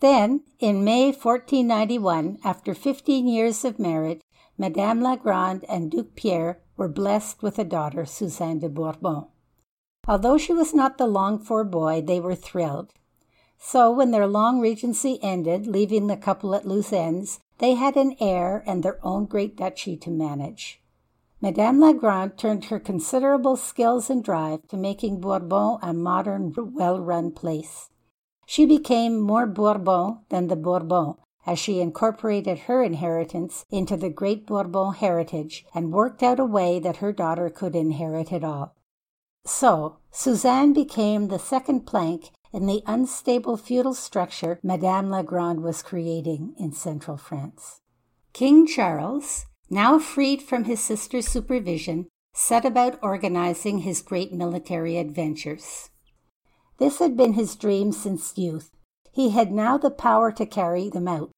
[0.00, 4.22] Then, in May 1491, after 15 years of marriage,
[4.56, 9.26] Madame la Grande and Duc Pierre were blessed with a daughter, Suzanne de Bourbon.
[10.08, 12.94] Although she was not the longed for boy, they were thrilled.
[13.58, 18.16] So, when their long regency ended, leaving the couple at loose ends, they had an
[18.18, 20.80] heir and their own great duchy to manage.
[21.42, 26.98] Madame la Grande turned her considerable skills and drive to making Bourbon a modern, well
[26.98, 27.90] run place.
[28.50, 31.14] She became more Bourbon than the Bourbon,
[31.46, 36.80] as she incorporated her inheritance into the great Bourbon heritage and worked out a way
[36.80, 38.74] that her daughter could inherit it all.
[39.44, 45.80] So, Suzanne became the second plank in the unstable feudal structure Madame la Grande was
[45.80, 47.80] creating in central France.
[48.32, 55.90] King Charles, now freed from his sister's supervision, set about organizing his great military adventures.
[56.80, 58.70] This had been his dream since youth.
[59.12, 61.30] He had now the power to carry them out.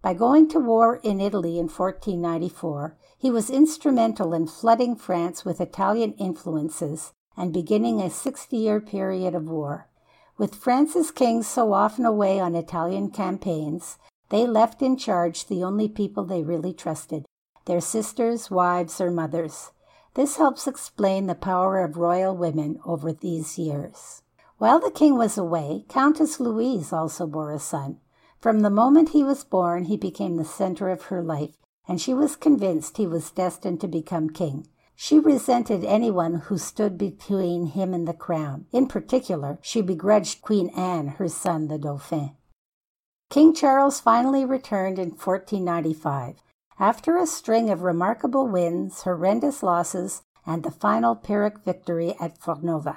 [0.00, 5.60] By going to war in Italy in 1494, he was instrumental in flooding France with
[5.60, 9.90] Italian influences and beginning a 60 year period of war.
[10.38, 13.98] With France's kings so often away on Italian campaigns,
[14.30, 17.26] they left in charge the only people they really trusted
[17.66, 19.72] their sisters, wives, or mothers.
[20.14, 24.22] This helps explain the power of royal women over these years.
[24.58, 27.98] While the king was away, Countess Louise also bore a son.
[28.40, 32.14] From the moment he was born, he became the center of her life, and she
[32.14, 34.66] was convinced he was destined to become king.
[34.94, 38.64] She resented anyone who stood between him and the crown.
[38.72, 42.30] In particular, she begrudged Queen Anne, her son, the Dauphin.
[43.28, 46.36] King Charles finally returned in 1495.
[46.78, 52.96] After a string of remarkable wins, horrendous losses, and the final Pyrrhic victory at Fornovo,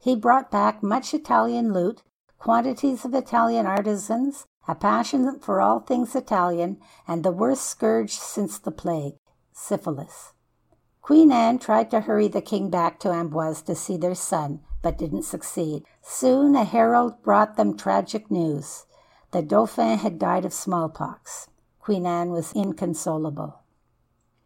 [0.00, 2.02] he brought back much Italian loot,
[2.38, 8.58] quantities of Italian artisans, a passion for all things Italian, and the worst scourge since
[8.58, 9.14] the plague,
[9.52, 10.32] syphilis.
[11.02, 14.96] Queen Anne tried to hurry the king back to Amboise to see their son, but
[14.96, 15.84] didn't succeed.
[16.02, 18.86] Soon a herald brought them tragic news.
[19.32, 21.48] The Dauphin had died of smallpox.
[21.78, 23.59] Queen Anne was inconsolable.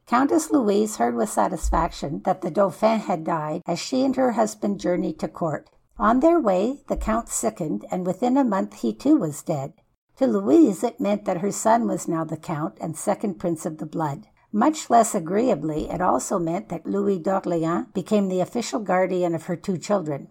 [0.07, 4.79] Countess Louise heard with satisfaction that the Dauphin had died as she and her husband
[4.79, 5.71] journeyed to court.
[5.99, 9.73] On their way, the Count sickened, and within a month he too was dead.
[10.17, 13.79] To Louise, it meant that her son was now the Count and second Prince of
[13.79, 14.27] the Blood.
[14.53, 19.57] Much less agreeably, it also meant that Louis d'Orléans became the official guardian of her
[19.57, 20.29] two children.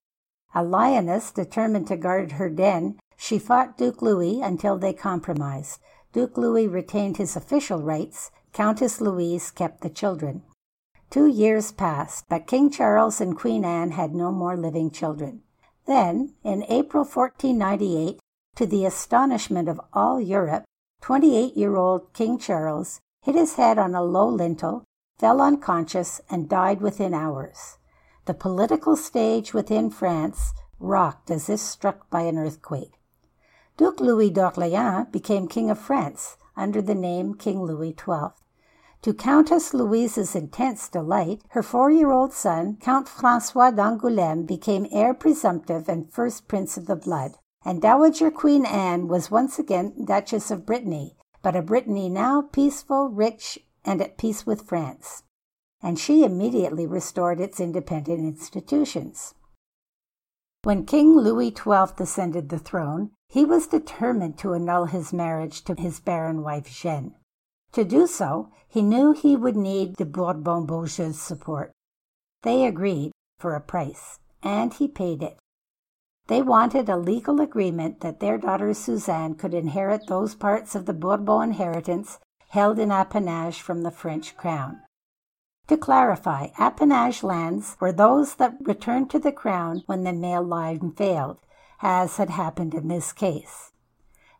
[0.53, 5.79] A lioness determined to guard her den, she fought Duke Louis until they compromised.
[6.13, 10.43] Duke Louis retained his official rights, Countess Louise kept the children.
[11.09, 15.41] Two years passed, but King Charles and Queen Anne had no more living children.
[15.87, 18.19] Then, in April 1498,
[18.55, 20.65] to the astonishment of all Europe,
[21.01, 24.83] 28 year old King Charles hit his head on a low lintel,
[25.17, 27.79] fell unconscious, and died within hours.
[28.25, 32.99] The political stage within France rocked as if struck by an earthquake.
[33.77, 38.42] Duke Louis d'Orléans became King of France under the name King Louis XII.
[39.03, 45.13] To Countess Louise's intense delight, her four year old son, Count Francois d'Angoulême, became heir
[45.13, 47.33] presumptive and first Prince of the Blood,
[47.65, 53.09] and Dowager Queen Anne was once again Duchess of Brittany, but a Brittany now peaceful,
[53.09, 55.23] rich, and at peace with France.
[55.81, 59.35] And she immediately restored its independent institutions.
[60.63, 65.75] When King Louis XII ascended the throne, he was determined to annul his marriage to
[65.77, 67.15] his barren wife Jeanne.
[67.73, 71.71] To do so, he knew he would need the Bourbon Beaujeu's support.
[72.41, 75.37] They agreed for a price, and he paid it.
[76.25, 80.93] They wanted a legal agreement that their daughter Suzanne could inherit those parts of the
[80.93, 82.17] Bourbon inheritance
[82.49, 84.81] held in appanage from the French crown.
[85.67, 90.93] To clarify, appanage lands were those that returned to the crown when the male line
[90.93, 91.37] failed,
[91.83, 93.71] as had happened in this case.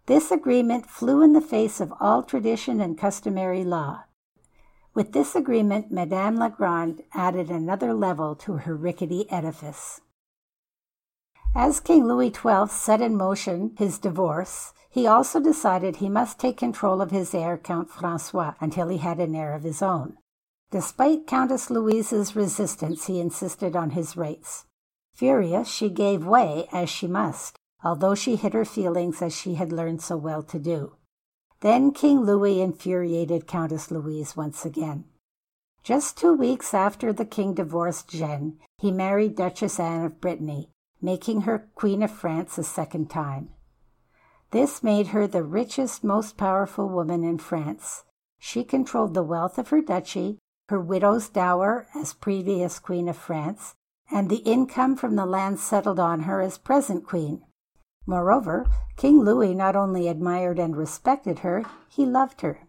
[0.07, 4.05] This agreement flew in the face of all tradition and customary law.
[4.95, 10.01] With this agreement, Madame la Grande added another level to her rickety edifice.
[11.55, 16.57] As King Louis XII set in motion his divorce, he also decided he must take
[16.57, 20.17] control of his heir, Count Francois, until he had an heir of his own.
[20.69, 24.65] Despite Countess Louise's resistance, he insisted on his rights.
[25.13, 29.71] Furious, she gave way, as she must, although she hid her feelings as she had
[29.71, 30.95] learned so well to do.
[31.63, 35.05] Then King Louis infuriated Countess Louise once again.
[35.81, 41.43] Just two weeks after the king divorced Jeanne, he married Duchess Anne of Brittany, making
[41.43, 43.51] her Queen of France a second time.
[44.51, 48.03] This made her the richest, most powerful woman in France.
[48.39, 53.73] She controlled the wealth of her duchy, her widow's dower as previous Queen of France,
[54.11, 57.41] and the income from the land settled on her as present Queen.
[58.05, 58.65] Moreover,
[58.97, 62.67] King Louis not only admired and respected her, he loved her.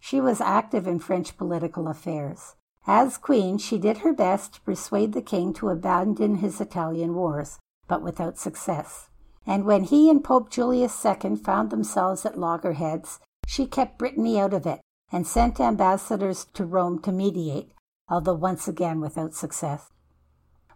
[0.00, 2.56] She was active in French political affairs.
[2.86, 7.58] As queen, she did her best to persuade the king to abandon his Italian wars,
[7.88, 9.08] but without success.
[9.46, 14.52] And when he and Pope Julius II found themselves at loggerheads, she kept Brittany out
[14.52, 14.80] of it
[15.12, 17.72] and sent ambassadors to Rome to mediate,
[18.08, 19.90] although once again without success.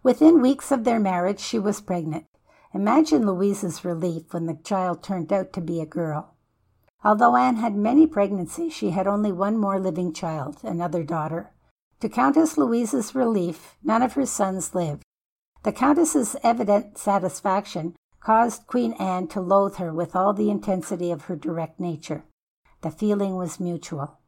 [0.03, 2.25] Within weeks of their marriage, she was pregnant.
[2.73, 6.35] Imagine Louise's relief when the child turned out to be a girl.
[7.03, 11.51] Although Anne had many pregnancies, she had only one more living child, another daughter.
[11.99, 15.03] To Countess Louise's relief, none of her sons lived.
[15.63, 21.23] The Countess's evident satisfaction caused Queen Anne to loathe her with all the intensity of
[21.23, 22.23] her direct nature.
[22.81, 24.19] The feeling was mutual.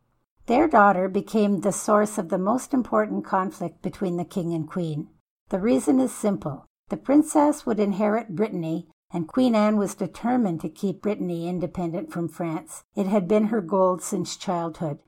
[0.48, 5.08] Their daughter became the source of the most important conflict between the king and queen.
[5.50, 6.66] The reason is simple.
[6.90, 12.28] The princess would inherit Brittany and Queen Anne was determined to keep Brittany independent from
[12.28, 12.84] France.
[12.96, 15.00] It had been her goal since childhood.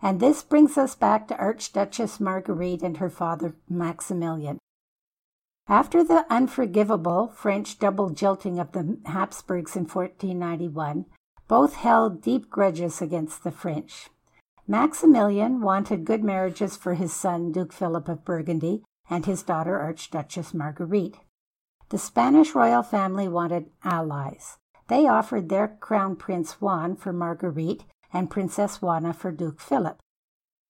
[0.00, 4.58] And this brings us back to Archduchess Marguerite and her father Maximilian.
[5.68, 11.04] After the unforgivable French double jilting of the Habsburgs in 1491,
[11.46, 14.08] both held deep grudges against the French.
[14.66, 20.52] Maximilian wanted good marriages for his son, Duke Philip of Burgundy, and his daughter, Archduchess
[20.52, 21.18] Marguerite.
[21.90, 24.58] The Spanish royal family wanted allies.
[24.88, 29.98] They offered their crown prince Juan for Marguerite and Princess Juana for Duke Philip.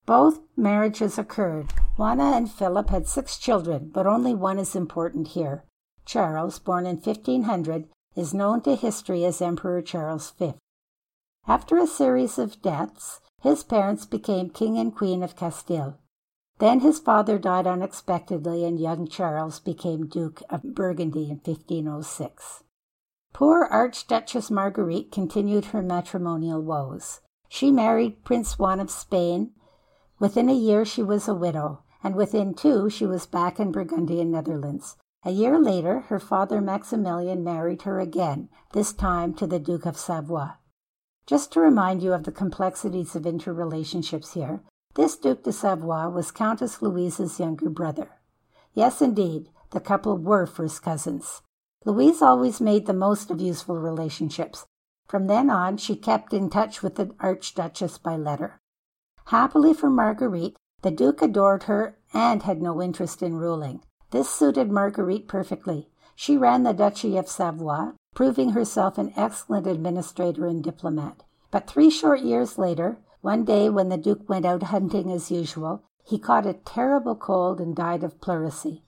[0.07, 1.73] Both marriages occurred.
[1.97, 5.65] Juana and Philip had six children, but only one is important here.
[6.05, 10.55] Charles, born in 1500, is known to history as Emperor Charles V.
[11.47, 15.99] After a series of deaths, his parents became King and Queen of Castile.
[16.59, 22.65] Then his father died unexpectedly, and young Charles became Duke of Burgundy in 1506.
[23.33, 27.21] Poor Archduchess Marguerite continued her matrimonial woes.
[27.49, 29.53] She married Prince Juan of Spain.
[30.19, 34.33] Within a year, she was a widow, and within two, she was back in Burgundian
[34.33, 34.97] Netherlands.
[35.25, 39.97] A year later, her father Maximilian married her again, this time to the Duke of
[39.97, 40.49] Savoy.
[41.27, 44.63] Just to remind you of the complexities of interrelationships here,
[44.99, 48.09] this Duc de Savoy was Countess Louise's younger brother.
[48.75, 51.41] Yes, indeed, the couple were first cousins.
[51.85, 54.67] Louise always made the most of useful relationships.
[55.07, 58.59] From then on, she kept in touch with the Archduchess by letter.
[59.27, 63.83] Happily for Marguerite, the Duke adored her and had no interest in ruling.
[64.11, 65.91] This suited Marguerite perfectly.
[66.17, 71.23] She ran the Duchy of Savoy, proving herself an excellent administrator and diplomat.
[71.53, 75.83] But three short years later, one day, when the Duke went out hunting as usual,
[76.05, 78.85] he caught a terrible cold and died of pleurisy.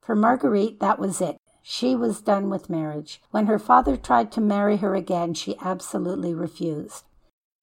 [0.00, 1.36] For Marguerite, that was it.
[1.62, 3.20] She was done with marriage.
[3.30, 7.04] When her father tried to marry her again, she absolutely refused.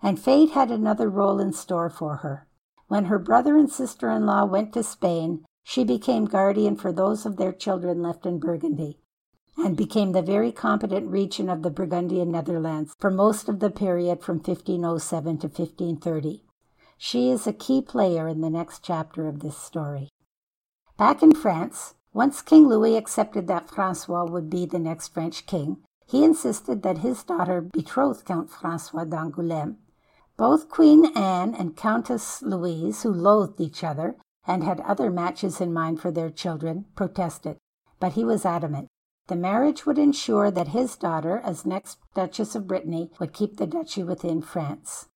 [0.01, 2.47] And fate had another role in store for her.
[2.87, 7.25] When her brother and sister in law went to Spain, she became guardian for those
[7.25, 8.99] of their children left in Burgundy
[9.57, 14.21] and became the very competent regent of the Burgundian Netherlands for most of the period
[14.21, 16.43] from 1507 to 1530.
[16.97, 20.09] She is a key player in the next chapter of this story.
[20.97, 25.77] Back in France, once King Louis accepted that Francois would be the next French king,
[26.05, 29.75] he insisted that his daughter betroth Count Francois d'Angoulême.
[30.37, 34.15] Both Queen Anne and Countess Louise, who loathed each other
[34.47, 37.57] and had other matches in mind for their children, protested,
[37.99, 38.87] but he was adamant.
[39.27, 43.65] The marriage would ensure that his daughter, as next Duchess of Brittany, would keep the
[43.65, 45.07] duchy within France.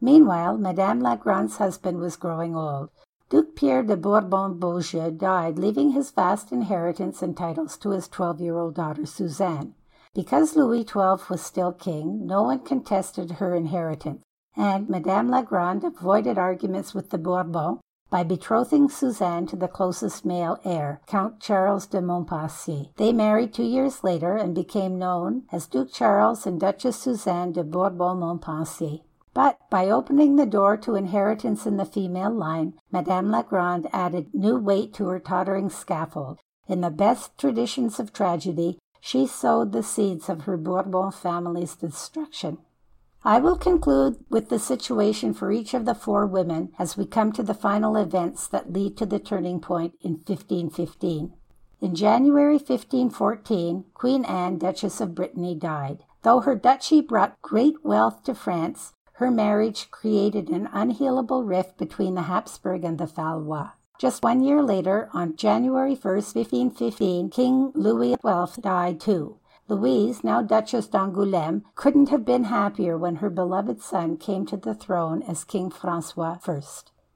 [0.00, 2.90] Meanwhile, Madame la Grande's husband was growing old.
[3.28, 8.40] Duke Pierre de Bourbon Beaujeu died, leaving his vast inheritance and titles to his twelve
[8.40, 9.74] year old daughter Suzanne.
[10.14, 14.22] Because Louis XII was still king, no one contested her inheritance,
[14.56, 17.80] and Madame la Grande avoided arguments with the Bourbons
[18.10, 22.94] by betrothing Suzanne to the closest male heir, Count Charles de Montpensier.
[22.96, 27.64] They married two years later and became known as Duke Charles and Duchess Suzanne de
[27.64, 29.00] Bourbon Montpensier.
[29.34, 34.32] But by opening the door to inheritance in the female line, Madame la Grande added
[34.32, 36.38] new weight to her tottering scaffold.
[36.66, 42.58] In the best traditions of tragedy, she sowed the seeds of her Bourbon family's destruction.
[43.26, 47.32] I will conclude with the situation for each of the four women as we come
[47.32, 51.32] to the final events that lead to the turning point in 1515.
[51.80, 56.04] In January 1514, Queen Anne, Duchess of Brittany, died.
[56.22, 62.14] Though her duchy brought great wealth to France, her marriage created an unhealable rift between
[62.14, 63.70] the Habsburg and the Valois.
[63.98, 69.40] Just one year later, on January 1, 1515, King Louis XII died too.
[69.68, 74.74] Louise, now Duchess d'Angoulême, couldn't have been happier when her beloved son came to the
[74.74, 76.60] throne as King Francois I.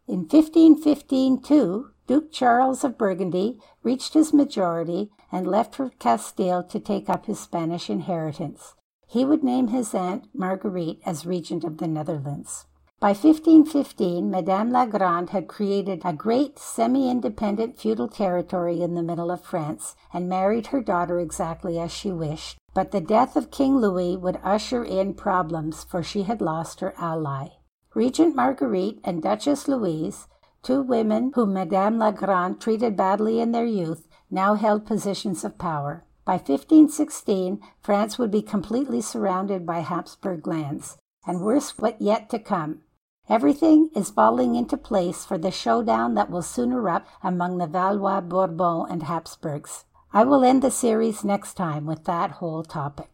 [0.09, 6.80] In 1515, too, Duke Charles of Burgundy reached his majority and left for Castile to
[6.80, 8.74] take up his Spanish inheritance.
[9.07, 12.66] He would name his aunt Marguerite as regent of the Netherlands.
[13.01, 19.03] By 1515, Madame la Grande had created a great semi independent feudal territory in the
[19.03, 22.59] middle of France and married her daughter exactly as she wished.
[22.74, 26.92] But the death of King Louis would usher in problems, for she had lost her
[26.98, 27.48] ally.
[27.94, 30.28] Regent Marguerite and Duchess Louise,
[30.62, 35.57] two women whom Madame la Grande treated badly in their youth, now held positions of
[35.57, 36.05] power.
[36.26, 42.38] By 1516, France would be completely surrounded by Habsburg lands, and worse what yet to
[42.38, 42.82] come.
[43.30, 48.20] Everything is falling into place for the showdown that will soon erupt among the Valois,
[48.20, 49.84] Bourbon, and Habsburgs.
[50.12, 53.08] I will end the series next time with that whole topic.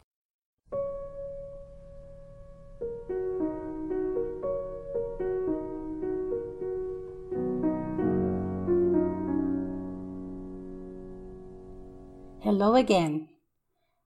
[12.39, 13.29] Hello again.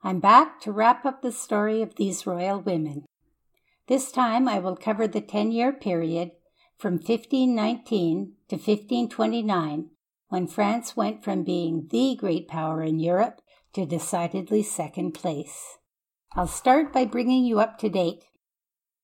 [0.04, 3.06] I'm back to wrap up the story of these royal women.
[3.92, 6.32] This time I will cover the 10 year period
[6.78, 9.90] from 1519 to 1529
[10.30, 13.42] when France went from being the great power in Europe
[13.74, 15.78] to decidedly second place.
[16.38, 18.24] I'll start by bringing you up to date.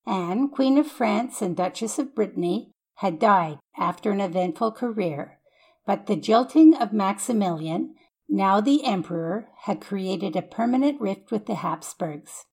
[0.06, 5.38] Anne, Queen of France and Duchess of Brittany, had died after an eventful career,
[5.84, 7.94] but the jilting of Maximilian,
[8.26, 12.46] now the Emperor, had created a permanent rift with the Habsburgs.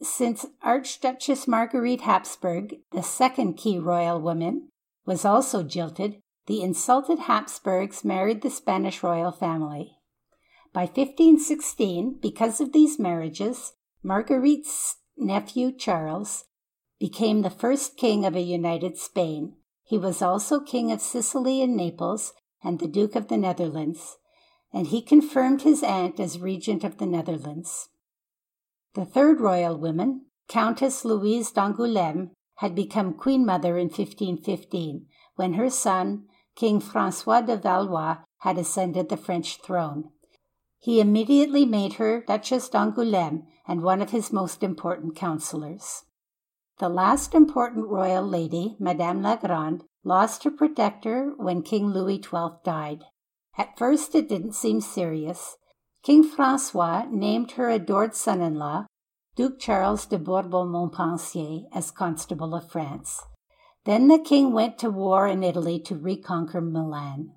[0.00, 4.68] Since Archduchess Marguerite Habsburg, the second key royal woman,
[5.04, 9.96] was also jilted, the insulted Habsburgs married the Spanish royal family.
[10.72, 13.72] By 1516, because of these marriages,
[14.04, 16.44] Marguerite's nephew Charles
[17.00, 19.56] became the first king of a united Spain.
[19.82, 24.18] He was also king of Sicily and Naples and the Duke of the Netherlands,
[24.72, 27.88] and he confirmed his aunt as regent of the Netherlands.
[28.98, 35.70] The third royal woman, Countess Louise d'Angoulême, had become queen mother in 1515 when her
[35.70, 36.24] son,
[36.56, 40.10] King Francois de Valois, had ascended the French throne.
[40.80, 46.02] He immediately made her Duchess d'Angoulême and one of his most important counselors.
[46.80, 52.58] The last important royal lady, Madame la Grande, lost her protector when King Louis XII
[52.64, 53.04] died.
[53.56, 55.56] At first it didn't seem serious,
[56.08, 58.86] King Francois named her adored son in law,
[59.36, 63.20] Duke Charles de Bourbon Montpensier, as Constable of France.
[63.84, 67.32] Then the king went to war in Italy to reconquer Milan.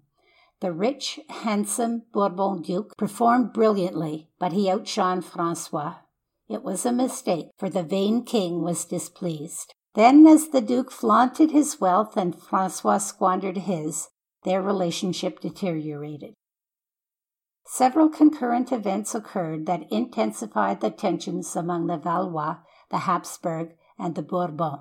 [0.62, 5.96] The rich, handsome Bourbon Duke performed brilliantly, but he outshone Francois.
[6.48, 9.74] It was a mistake, for the vain king was displeased.
[9.96, 14.08] Then, as the Duke flaunted his wealth and Francois squandered his,
[14.46, 16.36] their relationship deteriorated.
[17.74, 22.58] Several concurrent events occurred that intensified the tensions among the Valois,
[22.90, 24.80] the Habsburg, and the Bourbon.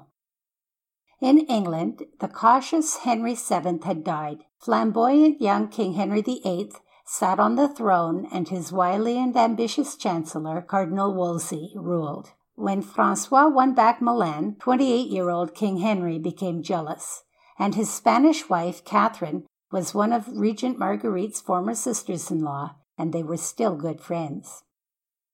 [1.20, 4.44] In England, the cautious Henry VII had died.
[4.58, 6.72] Flamboyant young King Henry VIII
[7.04, 12.32] sat on the throne, and his wily and ambitious chancellor, Cardinal Wolsey, ruled.
[12.56, 17.22] When Francois won back Milan, 28 year old King Henry became jealous,
[17.56, 23.14] and his Spanish wife, Catherine, was one of Regent Marguerite's former sisters in law and
[23.14, 24.62] they were still good friends.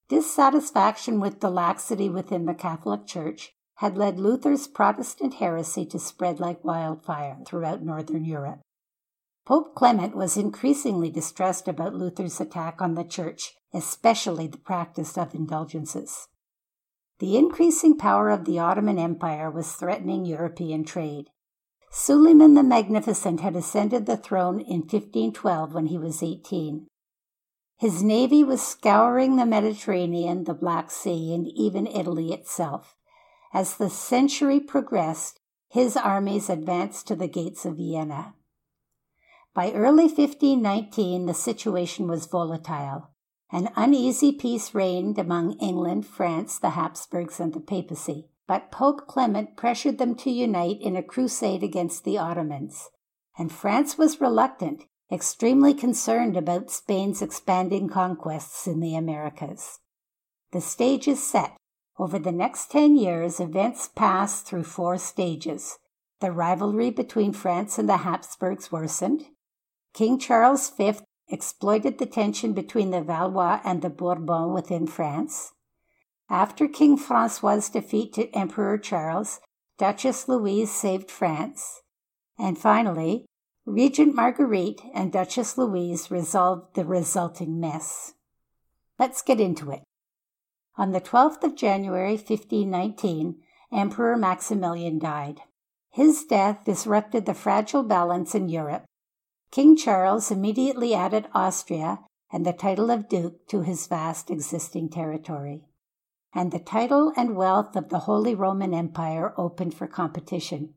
[0.08, 6.38] Dissatisfaction with the laxity within the Catholic Church had led Luther's Protestant heresy to spread
[6.38, 8.60] like wildfire throughout Northern Europe.
[9.44, 15.34] Pope Clement was increasingly distressed about Luther's attack on the Church, especially the practice of
[15.34, 16.28] indulgences.
[17.18, 21.30] The increasing power of the Ottoman Empire was threatening European trade.
[21.90, 26.86] Suleiman the Magnificent had ascended the throne in 1512 when he was 18.
[27.78, 32.96] His navy was scouring the Mediterranean, the Black Sea, and even Italy itself.
[33.52, 38.34] As the century progressed, his armies advanced to the gates of Vienna.
[39.52, 43.10] By early 1519, the situation was volatile.
[43.52, 48.28] An uneasy peace reigned among England, France, the Habsburgs, and the papacy.
[48.46, 52.90] but Pope Clement pressured them to unite in a crusade against the Ottomans,
[53.36, 59.78] and France was reluctant, extremely concerned about Spain's expanding conquests in the Americas.
[60.52, 61.56] The stage is set.
[61.98, 65.78] Over the next ten years, events pass through four stages.
[66.20, 69.26] The rivalry between France and the Habsburgs worsened.
[69.94, 70.94] King Charles V
[71.28, 75.52] exploited the tension between the Valois and the Bourbons within France.
[76.28, 79.40] After King Francois's defeat to Emperor Charles,
[79.78, 81.82] Duchess Louise saved France.
[82.38, 83.26] And finally,
[83.66, 88.14] Regent Marguerite and Duchess Louise resolved the resulting mess.
[88.98, 89.82] Let's get into it.
[90.76, 93.36] On the 12th of January 1519,
[93.72, 95.40] Emperor Maximilian died.
[95.90, 98.84] His death disrupted the fragile balance in Europe.
[99.50, 101.98] King Charles immediately added Austria
[102.32, 105.64] and the title of Duke to his vast existing territory
[106.36, 110.74] and the title and wealth of the Holy Roman Empire opened for competition.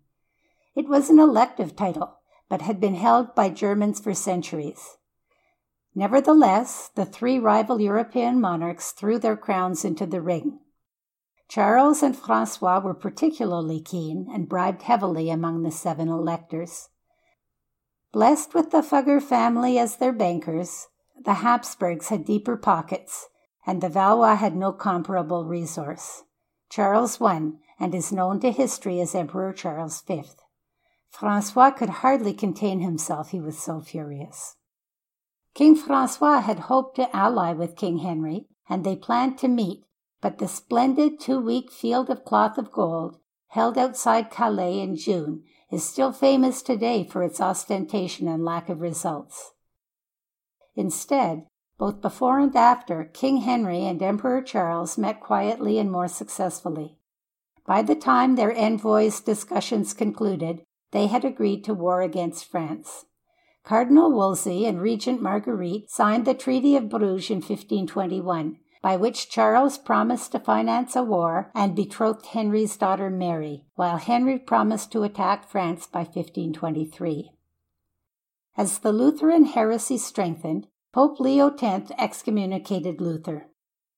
[0.74, 2.19] It was an elective title,
[2.50, 4.98] but had been held by Germans for centuries.
[5.96, 10.60] Nevertheless, the three rival European monarchs threw their crowns into the ring.
[11.48, 16.90] Charles and Francois were particularly keen and bribed heavily among the seven electors.
[18.12, 20.88] Blessed with the Fugger family as their bankers,
[21.24, 23.30] the Habsburgs had deeper pockets
[23.66, 26.24] and the Valois had no comparable resource.
[26.70, 30.24] Charles won and is known to history as Emperor Charles V.
[31.10, 34.56] Francois could hardly contain himself, he was so furious.
[35.54, 39.84] King Francois had hoped to ally with King Henry, and they planned to meet,
[40.22, 45.44] but the splendid two week field of cloth of gold, held outside Calais in June,
[45.72, 49.54] is still famous today for its ostentation and lack of results.
[50.76, 51.46] Instead,
[51.78, 56.98] both before and after, King Henry and Emperor Charles met quietly and more successfully.
[57.66, 63.06] By the time their envoys' discussions concluded, they had agreed to war against France.
[63.64, 69.78] Cardinal Wolsey and Regent Marguerite signed the Treaty of Bruges in 1521, by which Charles
[69.78, 75.48] promised to finance a war and betrothed Henry's daughter Mary, while Henry promised to attack
[75.48, 77.32] France by 1523.
[78.58, 83.48] As the Lutheran heresy strengthened, Pope Leo X excommunicated Luther.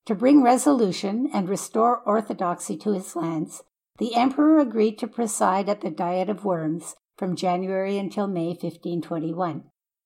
[0.06, 3.64] To bring resolution and restore orthodoxy to his lands,
[4.02, 9.66] the emperor agreed to preside at the Diet of Worms from January until May 1521.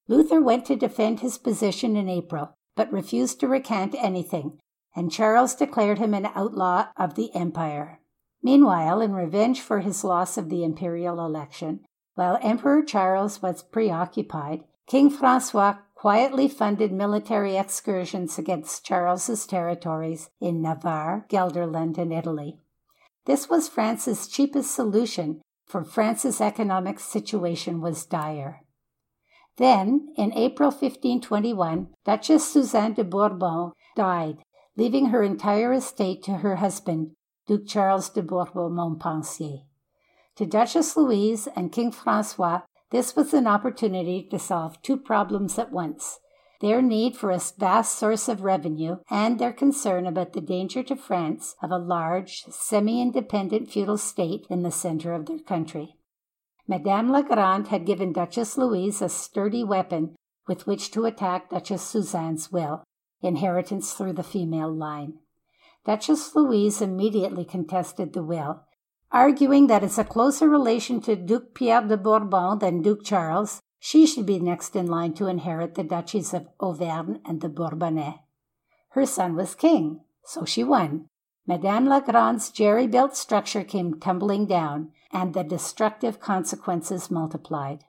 [0.10, 4.60] Luther went to defend his position in April, but refused to recant anything,
[4.98, 8.02] and Charles declared him an outlaw of the empire.
[8.44, 11.80] Meanwhile, in revenge for his loss of the imperial election,
[12.16, 20.62] while Emperor Charles was preoccupied, King Francois quietly funded military excursions against Charles's territories in
[20.62, 22.60] Navarre, Gelderland, and Italy.
[23.26, 28.62] This was France's cheapest solution, for France's economic situation was dire.
[29.58, 34.38] Then, in April 1521, Duchess Suzanne de Bourbon died,
[34.76, 37.12] leaving her entire estate to her husband,
[37.48, 39.64] Duke Charles de Bourbon Montpensier.
[40.36, 42.62] To Duchess Louise and King Francois,
[42.92, 46.20] this was an opportunity to solve two problems at once
[46.66, 50.96] their need for a vast source of revenue and their concern about the danger to
[50.96, 55.96] France of a large, semi independent feudal state in the center of their country.
[56.68, 60.16] Madame la Grande had given Duchess Louise a sturdy weapon
[60.48, 62.84] with which to attack Duchess Suzanne's will,
[63.22, 65.20] inheritance through the female line.
[65.86, 68.64] Duchess Louise immediately contested the will,
[69.12, 74.08] arguing that as a closer relation to Duke Pierre de Bourbon than Duke Charles, she
[74.08, 78.16] should be next in line to inherit the duchies of Auvergne and the Bourbonnais.
[78.90, 81.08] Her son was king, so she won.
[81.46, 87.84] Madame la Grande's jerry built structure came tumbling down, and the destructive consequences multiplied.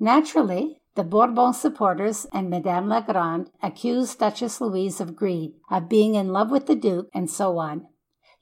[0.00, 6.16] Naturally, the Bourbon supporters and Madame la Grande accused Duchess Louise of greed, of being
[6.16, 7.86] in love with the Duke, and so on.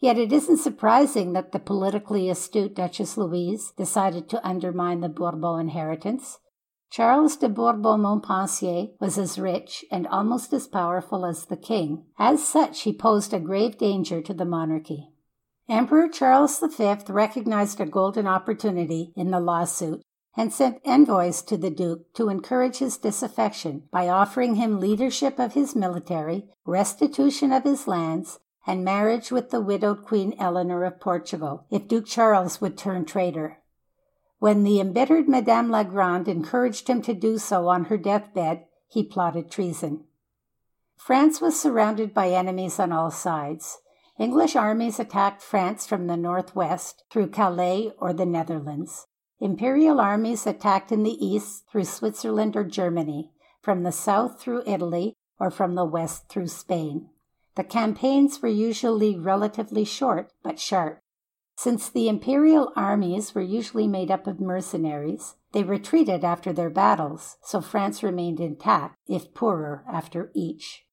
[0.00, 5.60] Yet it isn't surprising that the politically astute Duchess Louise decided to undermine the Bourbon
[5.60, 6.38] inheritance.
[6.90, 12.06] Charles de Bourbon Montpensier was as rich and almost as powerful as the king.
[12.18, 15.10] As such, he posed a grave danger to the monarchy.
[15.68, 20.02] Emperor Charles V recognized a golden opportunity in the lawsuit
[20.36, 25.54] and sent envoys to the Duke to encourage his disaffection by offering him leadership of
[25.54, 31.66] his military, restitution of his lands, and marriage with the widowed Queen Eleanor of Portugal,
[31.70, 33.58] if Duke Charles would turn traitor.
[34.38, 39.04] When the embittered Madame la Grande encouraged him to do so on her deathbed, he
[39.04, 40.04] plotted treason.
[40.96, 43.78] France was surrounded by enemies on all sides.
[44.18, 49.06] English armies attacked France from the northwest through Calais or the Netherlands.
[49.40, 53.30] Imperial armies attacked in the east through Switzerland or Germany,
[53.62, 57.08] from the south through Italy, or from the west through Spain.
[57.56, 61.00] The campaigns were usually relatively short but sharp.
[61.56, 67.36] Since the imperial armies were usually made up of mercenaries, they retreated after their battles,
[67.42, 70.86] so France remained intact, if poorer, after each.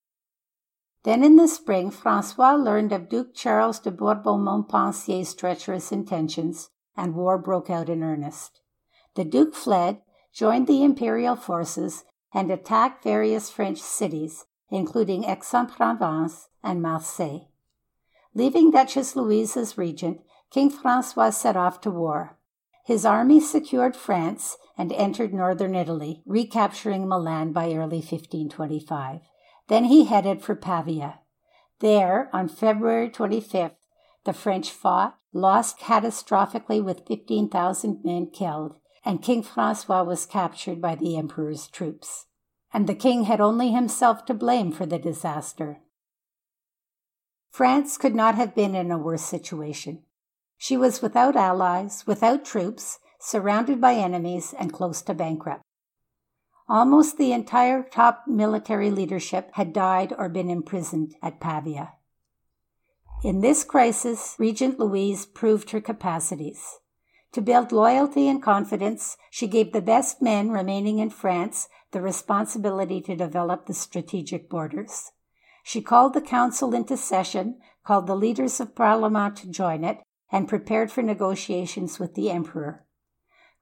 [1.03, 7.15] Then in the spring, Francois learned of Duke Charles de Bourbon Montpensier's treacherous intentions, and
[7.15, 8.59] war broke out in earnest.
[9.15, 10.01] The Duke fled,
[10.33, 12.03] joined the imperial forces,
[12.33, 17.47] and attacked various French cities, including Aix-en-Provence and Marseille.
[18.33, 22.37] Leaving Duchess Louise as regent, King Francois set off to war.
[22.85, 29.21] His army secured France and entered northern Italy, recapturing Milan by early 1525.
[29.67, 31.19] Then he headed for Pavia.
[31.79, 33.75] There, on February 25th,
[34.23, 40.95] the French fought, lost catastrophically with 15,000 men killed, and King Francois was captured by
[40.95, 42.25] the emperor's troops.
[42.73, 45.79] And the king had only himself to blame for the disaster.
[47.49, 50.03] France could not have been in a worse situation.
[50.57, 55.63] She was without allies, without troops, surrounded by enemies, and close to bankrupt.
[56.69, 61.93] Almost the entire top military leadership had died or been imprisoned at Pavia.
[63.23, 66.79] In this crisis, Regent Louise proved her capacities.
[67.33, 73.01] To build loyalty and confidence, she gave the best men remaining in France the responsibility
[73.01, 75.11] to develop the strategic borders.
[75.63, 79.99] She called the council into session, called the leaders of Parliament to join it,
[80.31, 82.85] and prepared for negotiations with the emperor.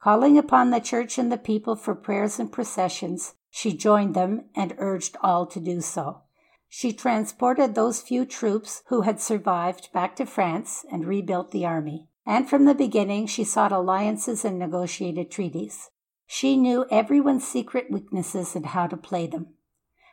[0.01, 4.75] Calling upon the church and the people for prayers and processions, she joined them and
[4.77, 6.21] urged all to do so.
[6.69, 12.07] She transported those few troops who had survived back to France and rebuilt the army.
[12.25, 15.89] And from the beginning, she sought alliances and negotiated treaties.
[16.25, 19.53] She knew everyone's secret weaknesses and how to play them.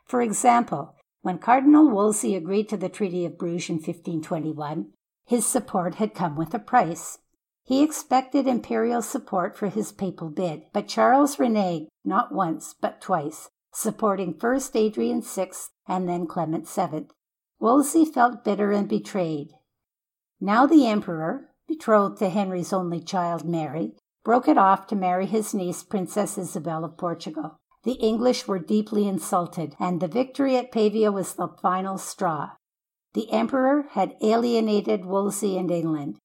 [0.04, 4.88] For example, when Cardinal Wolsey agreed to the Treaty of Bruges in 1521,
[5.24, 7.18] his support had come with a price.
[7.64, 13.48] He expected imperial support for his papal bid, but Charles reneged not once but twice,
[13.72, 15.52] supporting first Adrian VI
[15.86, 17.06] and then Clement VII.
[17.60, 19.52] Wolsey felt bitter and betrayed.
[20.40, 23.93] Now the emperor, betrothed to Henry's only child Mary,
[24.25, 27.59] broke it off to marry his niece Princess Isabel of Portugal.
[27.85, 32.51] The English were deeply insulted, and the victory at Pavia was the final straw.
[33.14, 36.18] The emperor had alienated Wolsey and England.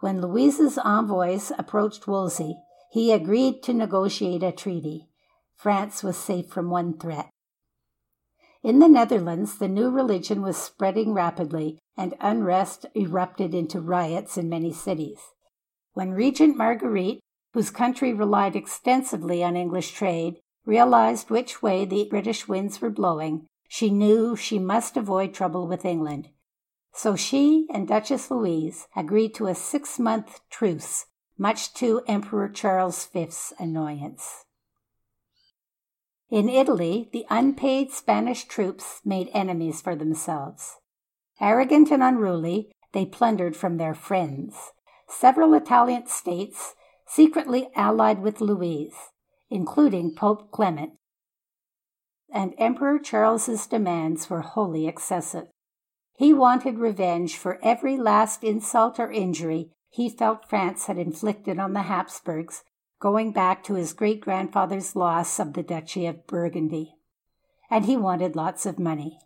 [0.00, 2.56] When Louise's envoys approached Wolsey,
[2.90, 5.08] he agreed to negotiate a treaty.
[5.54, 7.30] France was safe from one threat.
[8.64, 14.48] In the Netherlands, the new religion was spreading rapidly, and unrest erupted into riots in
[14.48, 15.18] many cities.
[15.92, 17.20] When Regent Marguerite,
[17.52, 23.46] whose country relied extensively on English trade, realized which way the British winds were blowing,
[23.68, 26.30] she knew she must avoid trouble with England.
[26.94, 31.04] So she and Duchess Louise agreed to a six month truce,
[31.36, 34.46] much to Emperor Charles V's annoyance.
[36.30, 40.79] In Italy, the unpaid Spanish troops made enemies for themselves.
[41.40, 44.72] Arrogant and unruly, they plundered from their friends.
[45.08, 46.74] Several Italian states
[47.06, 49.10] secretly allied with Louise,
[49.48, 50.92] including Pope Clement,
[52.32, 55.46] and Emperor Charles's demands were wholly excessive.
[56.16, 61.72] He wanted revenge for every last insult or injury he felt France had inflicted on
[61.72, 62.62] the Habsburgs,
[63.00, 66.94] going back to his great grandfather's loss of the Duchy of Burgundy.
[67.68, 69.18] And he wanted lots of money.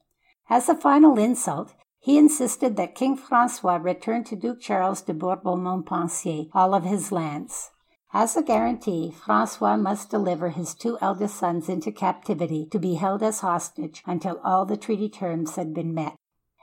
[0.49, 5.61] As a final insult, he insisted that King Francois return to Duke Charles de Bourbon
[5.61, 7.70] Montpensier all of his lands.
[8.12, 13.22] As a guarantee, Francois must deliver his two eldest sons into captivity to be held
[13.22, 16.14] as hostage until all the treaty terms had been met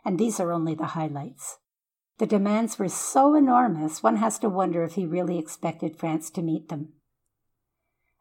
[0.06, 1.58] and these are only the highlights.
[2.20, 6.44] The demands were so enormous, one has to wonder if he really expected France to
[6.44, 6.90] meet them.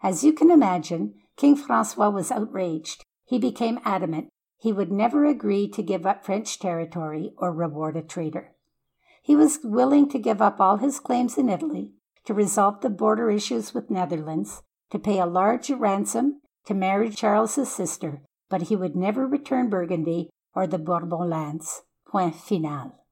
[0.02, 3.04] As you can imagine, King Francois was outraged.
[3.26, 4.30] He became adamant
[4.60, 8.52] he would never agree to give up French territory or reward a traitor.
[9.22, 11.92] He was willing to give up all his claims in Italy,
[12.26, 17.72] to resolve the border issues with Netherlands, to pay a large ransom, to marry Charles's
[17.72, 21.82] sister, but he would never return Burgundy or the Bourbon lands.
[22.06, 23.04] Point final.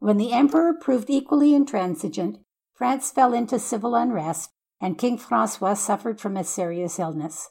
[0.00, 2.40] When the emperor proved equally intransigent,
[2.74, 7.48] France fell into civil unrest, and King Francois suffered from a serious illness.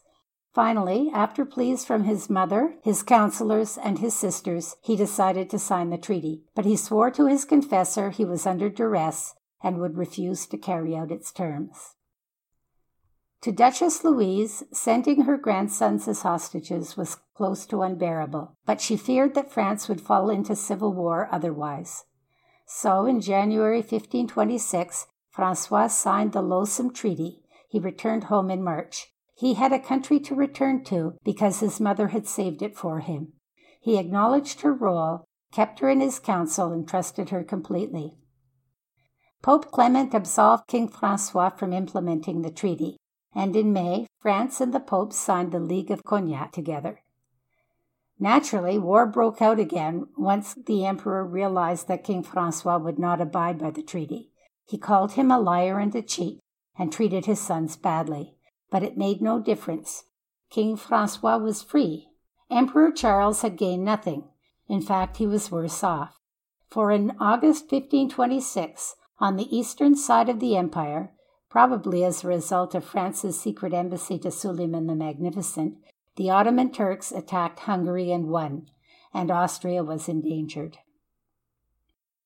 [0.55, 5.89] Finally, after pleas from his mother, his counselors, and his sisters, he decided to sign
[5.89, 10.45] the treaty, but he swore to his confessor he was under duress and would refuse
[10.45, 11.95] to carry out its terms.
[13.41, 19.35] To Duchess Louise, sending her grandsons as hostages was close to unbearable, but she feared
[19.35, 22.05] that France would fall into civil war otherwise.
[22.65, 27.41] So, in January 1526, Francois signed the loathsome treaty.
[27.67, 29.11] He returned home in March.
[29.37, 33.33] He had a country to return to because his mother had saved it for him.
[33.81, 38.15] He acknowledged her role, kept her in his council, and trusted her completely.
[39.41, 42.95] Pope Clement absolved King Francois from implementing the treaty,
[43.33, 47.01] and in May, France and the Pope signed the League of Cognac together.
[48.17, 53.59] Naturally, war broke out again once the Emperor realized that King Francois would not abide
[53.59, 54.31] by the treaty.
[54.65, 56.39] He called him a liar and a cheat
[56.77, 58.34] and treated his sons badly
[58.69, 60.05] but it made no difference.
[60.49, 62.09] King Francois was free.
[62.49, 64.25] Emperor Charles had gained nothing.
[64.67, 66.19] In fact, he was worse off.
[66.69, 71.11] For in August 1526, on the eastern side of the empire,
[71.49, 75.77] probably as a result of France's secret embassy to Suleiman the Magnificent,
[76.17, 78.67] the Ottoman Turks attacked Hungary and won,
[79.13, 80.79] and Austria was endangered.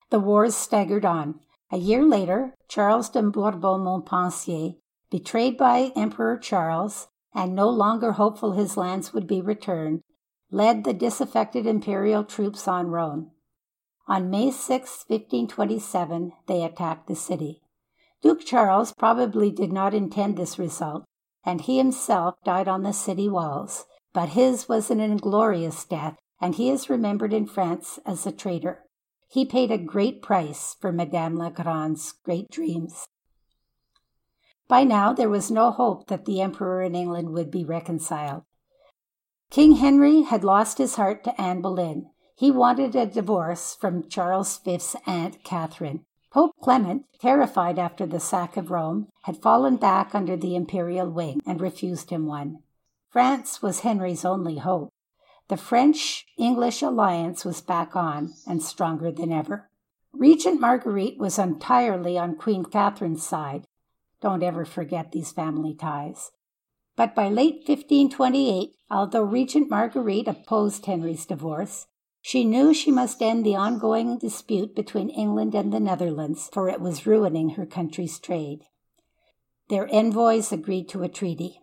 [0.10, 1.42] The wars staggered on.
[1.72, 4.78] A year later, Charles de Bourbon Montpensier
[5.10, 10.02] betrayed by Emperor Charles and no longer hopeful his lands would be returned,
[10.52, 13.32] led the disaffected imperial troops on Rome.
[14.08, 17.62] On May 6, 1527, they attacked the city.
[18.22, 21.06] Duke Charles probably did not intend this result,
[21.46, 26.56] and he himself died on the city walls, but his was an inglorious death, and
[26.56, 28.84] he is remembered in France as a traitor.
[29.28, 33.06] He paid a great price for Madame la Grande's great dreams.
[34.70, 38.44] By now, there was no hope that the Emperor and England would be reconciled.
[39.50, 42.12] King Henry had lost his heart to Anne Boleyn.
[42.36, 46.06] He wanted a divorce from Charles V's aunt Catherine.
[46.32, 51.42] Pope Clement, terrified after the sack of Rome, had fallen back under the imperial wing
[51.48, 52.60] and refused him one.
[53.10, 54.94] France was Henry's only hope.
[55.48, 59.68] The French English alliance was back on and stronger than ever.
[60.14, 63.66] Regent Marguerite was entirely on Queen Catherine's side,
[64.22, 66.32] don't ever forget these family ties.
[66.96, 71.88] But by late 1528, although Regent Marguerite opposed Henry's divorce,
[72.22, 76.82] she knew she must end the ongoing dispute between England and the Netherlands, for it
[76.82, 78.66] was ruining her country's trade.
[79.70, 81.62] Their envoys agreed to a treaty.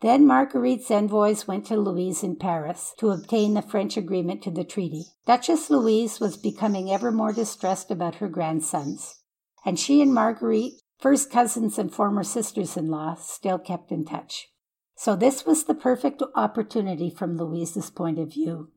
[0.00, 4.62] Then Marguerite's envoys went to Louise in Paris to obtain the French agreement to the
[4.62, 5.06] treaty.
[5.26, 9.24] Duchess Louise was becoming ever more distressed about her grandsons,
[9.64, 14.48] and she and Marguerite First cousins and former sisters in law still kept in touch.
[14.96, 18.72] So this was the perfect opportunity from Louise's point of view.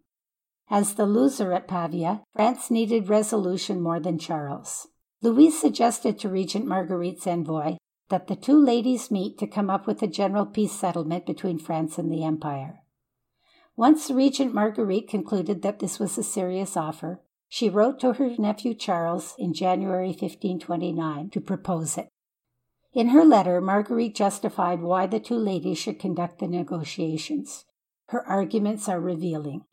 [0.70, 4.88] As the loser at Pavia, France needed resolution more than Charles.
[5.24, 7.78] Louise suggested to Regent Marguerite's envoy
[8.10, 11.98] that the two ladies meet to come up with a general peace settlement between France
[11.98, 12.82] and the Empire.
[13.76, 17.22] Once Regent Marguerite concluded that this was a serious offer,
[17.54, 22.08] she wrote to her nephew Charles in January 1529 to propose it.
[22.94, 27.66] In her letter, Marguerite justified why the two ladies should conduct the negotiations.
[28.08, 29.66] Her arguments are revealing.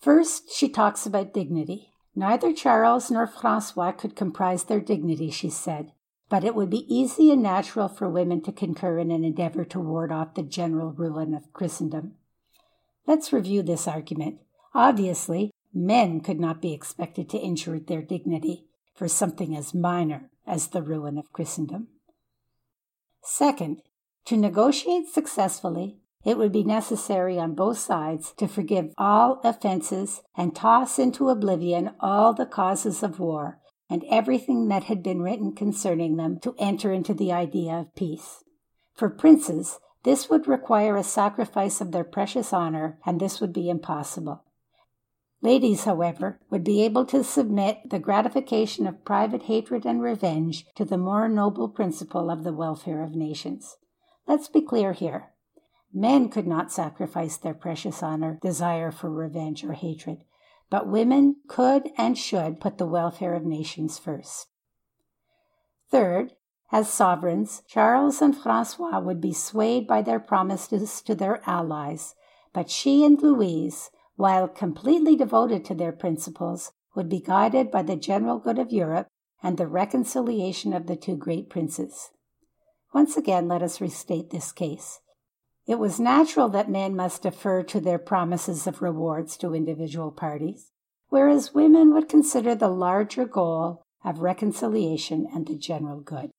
[0.00, 1.90] First, she talks about dignity.
[2.14, 5.92] Neither Charles nor Francois could comprise their dignity, she said,
[6.30, 9.80] but it would be easy and natural for women to concur in an endeavor to
[9.80, 12.14] ward off the general ruin of Christendom.
[13.06, 14.38] Let's review this argument.
[14.74, 18.64] Obviously, Men could not be expected to injure their dignity
[18.94, 21.88] for something as minor as the ruin of Christendom.
[23.22, 23.82] Second,
[24.24, 30.56] to negotiate successfully, it would be necessary on both sides to forgive all offenses and
[30.56, 33.60] toss into oblivion all the causes of war
[33.90, 38.42] and everything that had been written concerning them to enter into the idea of peace.
[38.94, 43.68] For princes, this would require a sacrifice of their precious honor, and this would be
[43.68, 44.42] impossible.
[45.42, 50.84] Ladies, however, would be able to submit the gratification of private hatred and revenge to
[50.84, 53.76] the more noble principle of the welfare of nations.
[54.26, 55.32] Let's be clear here.
[55.92, 60.24] Men could not sacrifice their precious honor, desire for revenge, or hatred,
[60.68, 64.48] but women could and should put the welfare of nations first.
[65.90, 66.32] Third,
[66.72, 72.14] as sovereigns, Charles and Francois would be swayed by their promises to their allies,
[72.52, 77.96] but she and Louise while completely devoted to their principles, would be guided by the
[77.96, 79.06] general good of Europe
[79.42, 82.10] and the reconciliation of the two great princes.
[82.92, 85.00] Once again, let us restate this case.
[85.66, 90.70] It was natural that men must defer to their promises of rewards to individual parties,
[91.08, 96.30] whereas women would consider the larger goal of reconciliation and the general good.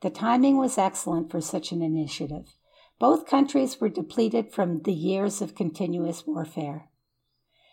[0.00, 2.46] The timing was excellent for such an initiative.
[3.02, 6.88] Both countries were depleted from the years of continuous warfare.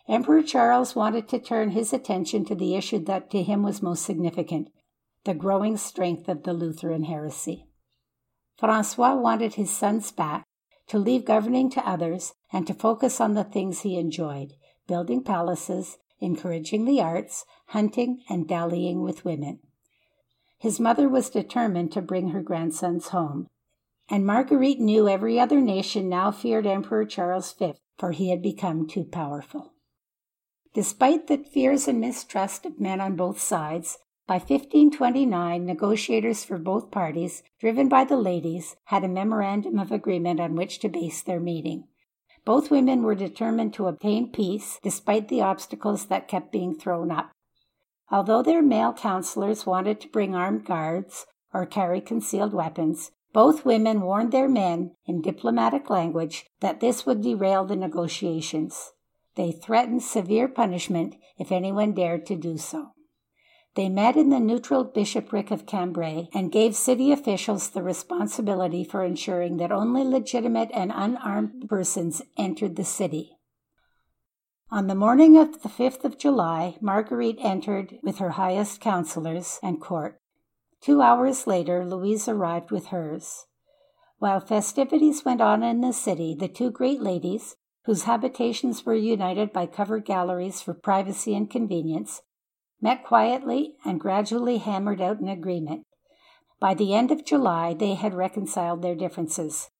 [0.08, 4.04] Emperor Charles wanted to turn his attention to the issue that to him was most
[4.04, 4.70] significant
[5.24, 7.68] the growing strength of the Lutheran heresy.
[8.58, 10.48] Francois wanted his sons back,
[10.88, 14.54] to leave governing to others, and to focus on the things he enjoyed
[14.88, 19.60] building palaces, encouraging the arts, hunting, and dallying with women.
[20.58, 23.46] His mother was determined to bring her grandsons home,
[24.10, 28.88] and Marguerite knew every other nation now feared Emperor Charles V, for he had become
[28.88, 29.72] too powerful.
[30.74, 36.90] Despite the fears and mistrust of men on both sides, by 1529, negotiators for both
[36.90, 41.40] parties, driven by the ladies, had a memorandum of agreement on which to base their
[41.40, 41.88] meeting.
[42.44, 47.32] Both women were determined to obtain peace despite the obstacles that kept being thrown up.
[48.10, 54.00] Although their male counselors wanted to bring armed guards or carry concealed weapons, both women
[54.00, 58.92] warned their men in diplomatic language that this would derail the negotiations.
[59.36, 62.92] They threatened severe punishment if anyone dared to do so.
[63.76, 69.04] They met in the neutral bishopric of Cambrai and gave city officials the responsibility for
[69.04, 73.36] ensuring that only legitimate and unarmed persons entered the city.
[74.72, 79.80] On the morning of the 5th of July, Marguerite entered with her highest counselors and
[79.80, 80.19] court.
[80.80, 83.46] Two hours later, Louise arrived with hers.
[84.18, 89.52] While festivities went on in the city, the two great ladies, whose habitations were united
[89.52, 92.22] by covered galleries for privacy and convenience,
[92.80, 95.86] met quietly and gradually hammered out an agreement.
[96.60, 99.70] By the end of July, they had reconciled their differences.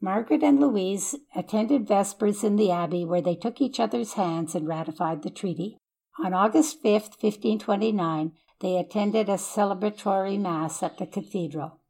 [0.00, 4.68] Margaret and Louise attended Vespers in the Abbey, where they took each other's hands and
[4.68, 5.78] ratified the treaty.
[6.22, 8.32] On August 5, 1529,
[8.64, 11.80] they attended a celebratory Mass at the cathedral.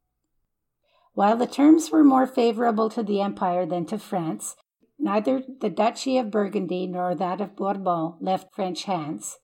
[1.13, 4.57] While the terms were more favorable to the Empire than to France,
[4.99, 9.39] neither the Duchy of Burgundy nor that of Bourbon left French hands.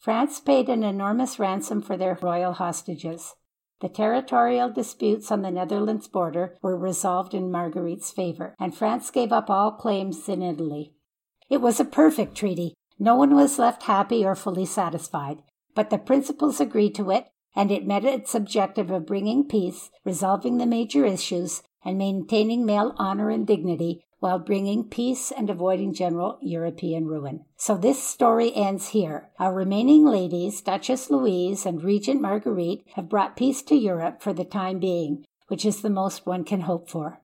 [0.00, 3.36] France paid an enormous ransom for their royal hostages.
[3.80, 9.30] The territorial disputes on the Netherlands border were resolved in Marguerite's favor, and France gave
[9.30, 10.94] up all claims in Italy.
[11.48, 12.74] It was a perfect treaty.
[12.98, 15.44] No one was left happy or fully satisfied,
[15.74, 20.58] but the principals agreed to it, and it met its objective of bringing peace, resolving
[20.58, 26.38] the major issues, and maintaining male honor and dignity while bringing peace and avoiding general
[26.40, 27.44] European ruin.
[27.56, 29.30] So this story ends here.
[29.40, 34.44] Our remaining ladies, Duchess Louise and Regent Marguerite, have brought peace to Europe for the
[34.44, 37.20] time being, which is the most one can hope for.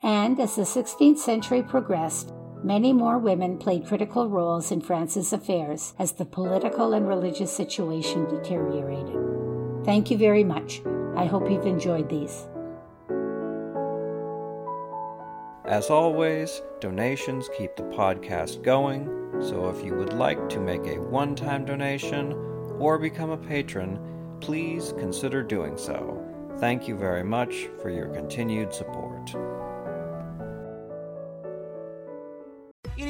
[0.00, 2.32] And as the 16th century progressed,
[2.64, 8.24] many more women played critical roles in France's affairs as the political and religious situation
[8.24, 9.84] deteriorated.
[9.84, 10.80] Thank you very much.
[11.14, 12.48] I hope you've enjoyed these.
[15.66, 19.08] As always, donations keep the podcast going,
[19.42, 22.32] so if you would like to make a one time donation
[22.78, 23.98] or become a patron,
[24.40, 26.22] please consider doing so.
[26.58, 29.34] Thank you very much for your continued support.